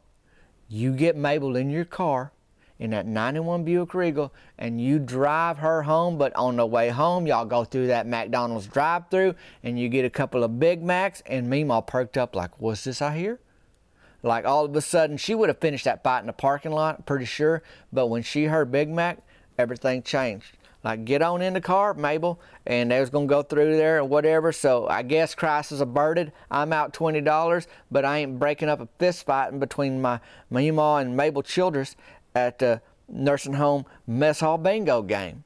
you 0.69 0.93
get 0.93 1.17
Mabel 1.17 1.57
in 1.57 1.71
your 1.71 1.85
car 1.85 2.33
in 2.83 2.91
that 2.91 3.07
91 3.07 3.63
Buick 3.63 3.95
Regal 3.95 4.35
and 4.59 4.81
you 4.81 4.99
drive 4.99 5.59
her 5.59 5.83
home, 5.83 6.19
but 6.19 6.35
on 6.35 6.57
the 6.57 6.67
way 6.67 6.89
home, 6.89 7.29
y'all 7.29 7.45
go 7.45 7.63
through 7.63 7.87
that 7.87 8.09
McDonald's 8.09 8.67
drive 8.67 9.09
through 9.09 9.37
and 9.63 9.79
you 9.79 9.89
get 9.89 10.05
a 10.05 10.11
couple 10.11 10.43
of 10.43 10.59
Big 10.59 10.83
Macs. 10.83 11.23
And 11.27 11.47
Meemaw 11.47 11.87
perked 11.87 12.19
up 12.19 12.35
like, 12.35 12.61
What's 12.61 12.83
this 12.83 13.01
I 13.01 13.17
hear? 13.17 13.39
Like 14.25 14.45
all 14.45 14.65
of 14.65 14.75
a 14.75 14.81
sudden, 14.81 15.17
she 15.17 15.33
would 15.33 15.49
have 15.49 15.59
finished 15.59 15.85
that 15.85 16.03
fight 16.03 16.21
in 16.21 16.27
the 16.27 16.33
parking 16.33 16.73
lot, 16.73 17.07
pretty 17.07 17.25
sure. 17.25 17.63
But 17.93 18.09
when 18.09 18.25
she 18.25 18.47
heard 18.47 18.73
Big 18.73 18.89
Mac, 18.89 19.19
everything 19.57 20.03
changed. 20.03 20.57
Like, 20.85 21.05
get 21.05 21.23
on 21.23 21.43
in 21.43 21.53
the 21.53 21.61
car, 21.61 21.95
Mabel, 21.95 22.41
and 22.67 22.91
they 22.91 22.99
was 22.99 23.11
gonna 23.11 23.27
go 23.27 23.43
through 23.43 23.77
there 23.77 24.01
and 24.01 24.11
whatever. 24.11 24.51
So 24.51 24.89
I 24.89 25.03
guess 25.03 25.33
Christ 25.33 25.71
is 25.71 25.81
averted. 25.81 26.33
I'm 26.51 26.73
out 26.73 26.93
twenty 26.93 27.21
dollars, 27.21 27.69
but 27.93 28.05
I 28.05 28.19
ain't 28.19 28.41
breaking 28.41 28.69
up 28.69 28.81
a 28.81 28.89
fist 28.99 29.25
fight 29.25 29.59
between 29.61 30.03
my 30.03 30.19
Meemaw 30.51 31.01
and 31.01 31.17
Mabel 31.17 31.43
Childress 31.43 31.95
at 32.35 32.59
the 32.59 32.81
nursing 33.09 33.55
home 33.55 33.85
mess 34.07 34.41
hall 34.41 34.59
bingo 34.59 35.03
game. 35.03 35.45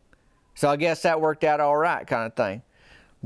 So 0.55 0.69
I 0.69 0.77
guess 0.77 1.03
that 1.03 1.21
worked 1.21 1.45
out 1.45 1.61
all 1.61 1.77
right, 1.77 2.07
kind 2.07 2.27
of 2.27 2.35
thing. 2.35 2.63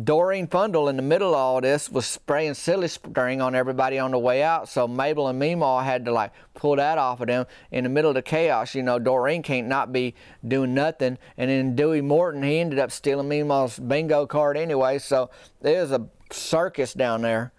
Doreen 0.03 0.47
Fundle 0.47 0.89
in 0.89 0.97
the 0.97 1.03
middle 1.03 1.31
of 1.31 1.35
all 1.35 1.61
this 1.61 1.91
was 1.91 2.07
spraying 2.07 2.55
silly 2.55 2.89
string 2.89 3.41
on 3.41 3.55
everybody 3.55 3.99
on 3.99 4.13
the 4.13 4.19
way 4.19 4.43
out. 4.43 4.69
So 4.69 4.89
Mabel 4.89 5.29
and 5.29 5.41
Meemaw 5.41 5.85
had 5.85 6.05
to 6.07 6.13
like 6.13 6.33
pull 6.55 6.77
that 6.77 6.97
off 6.97 7.21
of 7.21 7.27
them 7.27 7.47
in 7.71 7.85
the 7.85 7.91
middle 7.91 8.11
of 8.11 8.15
the 8.15 8.23
chaos. 8.23 8.75
You 8.75 8.83
know, 8.83 8.99
Doreen 8.99 9.43
can't 9.43 9.67
not 9.67 9.93
be 9.93 10.15
doing 10.47 10.75
nothing. 10.75 11.19
And 11.37 11.51
then 11.51 11.77
Dewey 11.77 12.01
Morton, 12.01 12.43
he 12.43 12.59
ended 12.59 12.79
up 12.79 12.91
stealing 12.93 13.29
Meemaw's 13.29 13.79
bingo 13.79 14.27
card 14.27 14.57
anyway. 14.57 14.99
So 14.99 15.31
there 15.61 15.83
was 15.83 15.91
a 15.91 16.07
circus 16.31 16.95
down 16.95 17.23
there. 17.23 17.53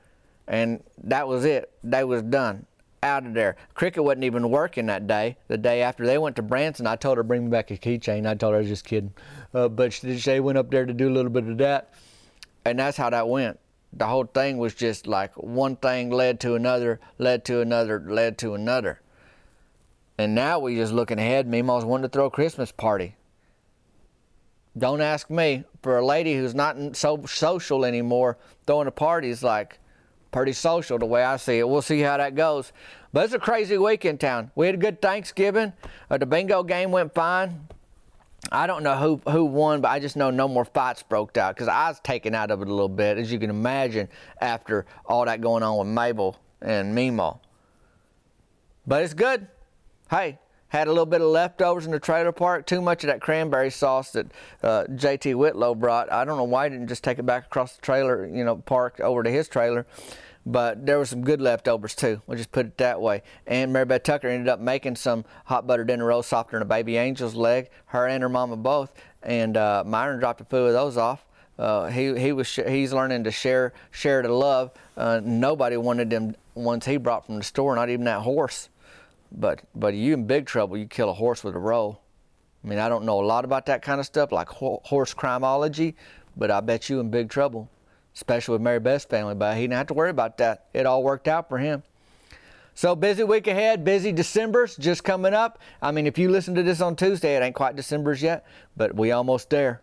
And 0.48 0.84
that 1.04 1.28
was 1.28 1.46
it. 1.46 1.72
They 1.84 2.04
was 2.04 2.24
done 2.24 2.66
out 3.04 3.26
of 3.26 3.34
there. 3.34 3.56
Cricket 3.74 4.04
wasn't 4.04 4.26
even 4.26 4.50
working 4.52 4.86
that 4.86 5.08
day. 5.08 5.38
The 5.48 5.58
day 5.58 5.82
after 5.82 6.06
they 6.06 6.18
went 6.18 6.36
to 6.36 6.44
Branson, 6.44 6.86
I 6.86 6.96
told 6.96 7.18
her 7.18 7.24
bring 7.24 7.46
me 7.46 7.50
back 7.50 7.72
a 7.72 7.78
keychain. 7.78 8.28
I 8.28 8.36
told 8.36 8.54
her 8.54 8.58
I 8.58 8.62
was 8.62 8.70
just 8.70 8.86
kidding, 8.86 9.14
uh, 9.54 9.70
but 9.70 9.92
she, 9.92 10.20
she 10.20 10.40
went 10.40 10.58
up 10.58 10.70
there 10.70 10.86
to 10.86 10.94
do 10.94 11.10
a 11.10 11.14
little 11.14 11.32
bit 11.32 11.48
of 11.48 11.58
that, 11.58 11.94
and 12.64 12.78
that's 12.78 12.98
how 12.98 13.10
that 13.10 13.28
went. 13.28 13.60
The 13.94 14.06
whole 14.06 14.26
thing 14.26 14.58
was 14.58 14.76
just 14.76 15.08
like 15.08 15.34
one 15.36 15.76
thing 15.76 16.12
led 16.12 16.40
to 16.42 16.54
another, 16.54 17.00
led 17.18 17.44
to 17.46 17.60
another, 17.60 18.00
led 18.08 18.38
to 18.40 18.54
another. 18.54 19.02
And 20.18 20.36
now 20.36 20.60
we're 20.60 20.78
just 20.78 20.94
looking 20.94 21.18
ahead. 21.18 21.48
Meemaw's 21.48 21.84
wanting 21.84 22.04
to 22.04 22.10
throw 22.10 22.28
a 22.28 22.32
Christmas 22.32 22.72
party. 22.72 23.16
Don't 24.78 25.02
ask 25.02 25.30
me. 25.30 25.64
For 25.82 25.98
a 25.98 26.06
lady 26.06 26.36
who's 26.36 26.54
not 26.54 26.96
so 26.96 27.26
social 27.26 27.84
anymore, 27.84 28.38
throwing 28.68 28.88
a 28.88 28.92
party 28.92 29.30
is 29.30 29.42
like 29.42 29.80
pretty 30.32 30.54
social 30.54 30.98
the 30.98 31.06
way 31.06 31.24
I 31.24 31.38
see 31.38 31.60
it. 31.60 31.68
We'll 31.68 31.82
see 31.82 32.00
how 32.00 32.18
that 32.18 32.36
goes. 32.36 32.72
But 33.14 33.26
it's 33.26 33.34
a 33.34 33.40
crazy 33.40 33.78
week 33.78 34.06
in 34.06 34.18
town. 34.18 34.52
We 34.56 34.66
had 34.66 34.76
a 34.76 34.78
good 34.78 35.02
Thanksgiving. 35.02 35.74
Uh, 36.10 36.18
the 36.18 36.26
bingo 36.26 36.64
game 36.64 36.92
went 36.92 37.14
fine. 37.14 37.68
I 38.52 38.66
don't 38.66 38.82
know 38.82 38.96
who 38.96 39.22
who 39.32 39.46
won, 39.46 39.82
but 39.82 39.90
I 39.90 40.00
just 40.00 40.16
know 40.16 40.32
no 40.32 40.48
more 40.48 40.66
fights 40.66 41.04
broke 41.04 41.38
out 41.38 41.56
because 41.56 41.68
I 41.68 41.90
was 41.90 42.00
taken 42.00 42.34
out 42.34 42.50
of 42.50 42.62
it 42.62 42.68
a 42.68 42.72
little 42.72 42.90
bit, 42.90 43.18
as 43.18 43.32
you 43.32 43.38
can 43.38 43.52
imagine, 43.52 44.10
after 44.40 44.86
all 45.06 45.26
that 45.26 45.42
going 45.42 45.62
on 45.62 45.78
with 45.78 45.88
Mabel 45.88 46.38
and 46.62 46.98
Meemaw. 46.98 47.38
But 48.88 49.04
it's 49.04 49.14
good. 49.14 49.48
Hey, 50.10 50.40
had 50.72 50.88
a 50.88 50.92
little 50.92 51.06
bit 51.06 51.20
of 51.20 51.28
leftovers 51.28 51.86
in 51.86 51.92
the 51.92 52.00
trailer 52.00 52.32
park. 52.32 52.66
Too 52.66 52.82
much 52.82 53.04
of 53.04 53.10
that 53.10 53.20
cranberry 53.20 53.70
sauce 53.70 54.12
that 54.12 54.28
uh, 54.64 54.86
JT 54.90 55.36
Whitlow 55.36 55.76
brought. 55.76 56.10
I 56.10 56.24
don't 56.24 56.38
know 56.38 56.46
why 56.46 56.66
he 56.66 56.70
didn't 56.70 56.88
just 56.88 57.04
take 57.04 57.20
it 57.20 57.26
back 57.26 57.46
across 57.48 57.76
the 57.76 57.82
trailer, 57.82 58.26
you 58.26 58.46
know, 58.46 58.56
park 58.56 59.02
over 59.02 59.22
to 59.22 59.30
his 59.30 59.50
trailer. 59.50 59.86
but 60.46 60.86
there 60.86 60.98
was 60.98 61.10
some 61.10 61.24
good 61.24 61.42
leftovers 61.42 61.94
too. 61.94 62.22
We'll 62.26 62.38
just 62.38 62.52
put 62.52 62.66
it 62.66 62.78
that 62.78 63.02
way. 63.02 63.22
And 63.46 63.72
Mary 63.74 63.86
Beth 63.86 64.04
Tucker 64.04 64.28
ended 64.28 64.48
up 64.48 64.60
making 64.60 64.96
some 64.96 65.26
hot 65.46 65.68
butter 65.68 65.84
dinner 65.84 66.06
rolls 66.06 66.28
softer 66.28 66.56
than 66.56 66.62
a 66.62 66.66
baby 66.66 66.98
angel's 66.98 67.36
leg. 67.36 67.70
Her 67.88 68.08
and 68.08 68.24
her 68.24 68.30
mama 68.30 68.58
both. 68.58 68.92
And 69.22 69.58
uh, 69.58 69.84
Myron 69.86 70.20
dropped 70.20 70.42
a 70.42 70.46
few 70.46 70.60
of 70.60 70.74
those 70.74 70.98
off. 70.98 71.26
Uh, 71.60 71.90
he 71.90 72.18
he 72.18 72.32
was 72.32 72.56
he's 72.56 72.92
learning 72.92 73.24
to 73.26 73.30
share 73.30 73.74
share 73.92 74.24
the 74.24 74.30
love. 74.30 74.72
Uh, 74.98 75.22
nobody 75.24 75.78
wanted 75.78 76.10
them 76.10 76.36
ones 76.56 76.86
he 76.86 76.98
brought 76.98 77.26
from 77.26 77.36
the 77.36 77.44
store, 77.44 77.76
not 77.76 77.90
even 77.90 78.06
that 78.06 78.22
horse. 78.22 78.70
But 79.32 79.62
but 79.76 79.94
you 79.94 80.14
in 80.14 80.28
big 80.28 80.46
trouble. 80.46 80.78
You 80.78 80.88
kill 80.88 81.10
a 81.10 81.14
horse 81.14 81.44
with 81.44 81.56
a 81.56 81.60
roll. 81.60 82.02
I 82.64 82.68
mean, 82.68 82.80
I 82.80 82.90
don't 82.90 83.06
know 83.06 83.20
a 83.20 83.26
lot 83.26 83.46
about 83.46 83.66
that 83.68 83.82
kind 83.82 84.00
of 84.00 84.06
stuff, 84.06 84.32
like 84.32 84.50
ho- 84.50 84.82
horse 84.84 85.14
crimeology, 85.14 85.96
but 86.38 86.52
I 86.52 86.60
bet 86.60 86.90
you 86.90 87.00
in 87.00 87.10
big 87.10 87.30
trouble, 87.30 87.70
especially 88.14 88.54
with 88.54 88.62
Mary 88.62 88.80
Beth's 88.80 89.06
family. 89.06 89.34
But 89.34 89.56
he 89.56 89.64
didn't 89.64 89.78
have 89.78 89.88
to 89.88 89.94
worry 89.94 90.12
about 90.12 90.38
that. 90.38 90.66
It 90.74 90.86
all 90.86 91.04
worked 91.04 91.28
out 91.28 91.50
for 91.50 91.58
him. 91.58 91.84
So 92.74 92.96
busy 92.96 93.24
week 93.24 93.48
ahead, 93.48 93.84
busy 93.84 94.12
December's 94.12 94.78
just 94.78 95.04
coming 95.04 95.34
up. 95.34 95.60
I 95.82 95.92
mean, 95.92 96.08
if 96.08 96.18
you 96.18 96.30
listen 96.30 96.56
to 96.56 96.64
this 96.64 96.82
on 96.82 96.96
Tuesday, 96.96 97.36
it 97.36 97.42
ain't 97.42 97.56
quite 97.56 97.76
December's 97.76 98.22
yet, 98.22 98.46
but 98.78 98.96
we 98.96 99.12
almost 99.12 99.50
there. 99.50 99.82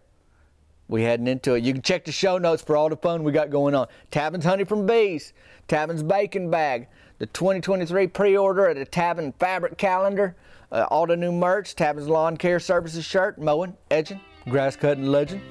We 0.88 1.02
heading 1.02 1.26
into 1.26 1.54
it. 1.54 1.64
You 1.64 1.74
can 1.74 1.82
check 1.82 2.06
the 2.06 2.12
show 2.12 2.38
notes 2.38 2.62
for 2.62 2.76
all 2.76 2.88
the 2.88 2.96
fun 2.96 3.22
we 3.22 3.30
got 3.30 3.50
going 3.50 3.74
on. 3.74 3.88
Tavin's 4.10 4.44
Honey 4.44 4.64
from 4.64 4.86
Bees, 4.86 5.34
Tavin's 5.68 6.02
Bacon 6.02 6.50
Bag, 6.50 6.88
the 7.18 7.26
2023 7.26 8.06
pre-order 8.06 8.66
of 8.66 8.78
the 8.78 8.86
Tavin 8.86 9.34
Fabric 9.38 9.76
Calendar, 9.76 10.34
uh, 10.72 10.86
all 10.90 11.06
the 11.06 11.16
new 11.16 11.32
merch, 11.32 11.74
Tavin's 11.74 12.08
Lawn 12.08 12.38
Care 12.38 12.58
Services 12.58 13.04
shirt, 13.04 13.38
mowing, 13.38 13.76
edging, 13.90 14.20
grass 14.48 14.76
cutting 14.76 15.06
legend. 15.06 15.42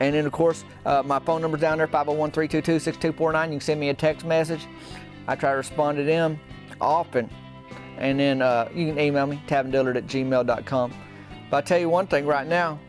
And 0.00 0.14
then, 0.14 0.26
of 0.26 0.32
course, 0.32 0.64
uh, 0.84 1.02
my 1.04 1.20
phone 1.20 1.40
number's 1.40 1.60
down 1.60 1.78
there, 1.78 1.86
501-322-6249. 1.86 3.44
You 3.44 3.50
can 3.50 3.60
send 3.60 3.80
me 3.80 3.88
a 3.88 3.94
text 3.94 4.26
message. 4.26 4.66
I 5.28 5.36
try 5.36 5.52
to 5.52 5.56
respond 5.56 5.96
to 5.98 6.04
them 6.04 6.38
often. 6.80 7.30
And 7.98 8.18
then 8.18 8.42
uh, 8.42 8.68
you 8.74 8.86
can 8.86 8.98
email 8.98 9.26
me, 9.26 9.40
tavindillard 9.46 9.96
at 9.96 10.06
gmail.com. 10.06 10.92
But 11.50 11.56
I 11.56 11.60
tell 11.60 11.78
you 11.78 11.88
one 11.88 12.06
thing 12.08 12.26
right 12.26 12.46
now, 12.46 12.80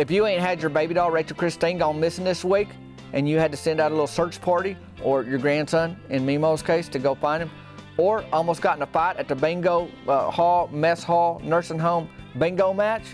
if 0.00 0.10
you 0.10 0.26
ain't 0.26 0.40
had 0.40 0.60
your 0.62 0.70
baby 0.70 0.94
doll, 0.94 1.10
Rachel 1.10 1.36
Christine, 1.36 1.78
gone 1.78 2.00
missing 2.00 2.24
this 2.24 2.44
week, 2.44 2.68
and 3.12 3.28
you 3.28 3.38
had 3.38 3.50
to 3.50 3.56
send 3.56 3.80
out 3.80 3.90
a 3.90 3.94
little 3.94 4.06
search 4.06 4.40
party, 4.40 4.76
or 5.02 5.22
your 5.24 5.38
grandson, 5.38 6.00
in 6.08 6.24
Meemaw's 6.24 6.62
case, 6.62 6.88
to 6.88 6.98
go 6.98 7.14
find 7.14 7.42
him, 7.42 7.50
or 7.98 8.24
almost 8.32 8.62
got 8.62 8.76
in 8.76 8.82
a 8.82 8.86
fight 8.86 9.16
at 9.18 9.28
the 9.28 9.34
bingo 9.34 9.90
uh, 10.08 10.30
hall, 10.30 10.68
mess 10.68 11.02
hall, 11.04 11.40
nursing 11.44 11.78
home 11.78 12.08
bingo 12.38 12.72
match, 12.72 13.04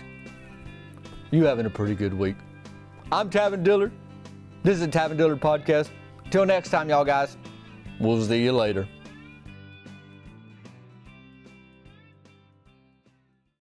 you 1.31 1.43
having 1.43 1.65
a 1.65 1.69
pretty 1.69 1.93
good 1.93 2.13
week. 2.13 2.37
I'm 3.11 3.29
Tavin 3.29 3.63
Dillard. 3.63 3.91
This 4.63 4.75
is 4.75 4.81
the 4.81 4.87
Tavin 4.87 5.17
Dillard 5.17 5.41
Podcast. 5.41 5.89
Till 6.29 6.45
next 6.45 6.69
time, 6.69 6.89
y'all 6.89 7.03
guys. 7.03 7.35
We'll 7.99 8.23
see 8.23 8.43
you 8.43 8.53
later. 8.53 8.87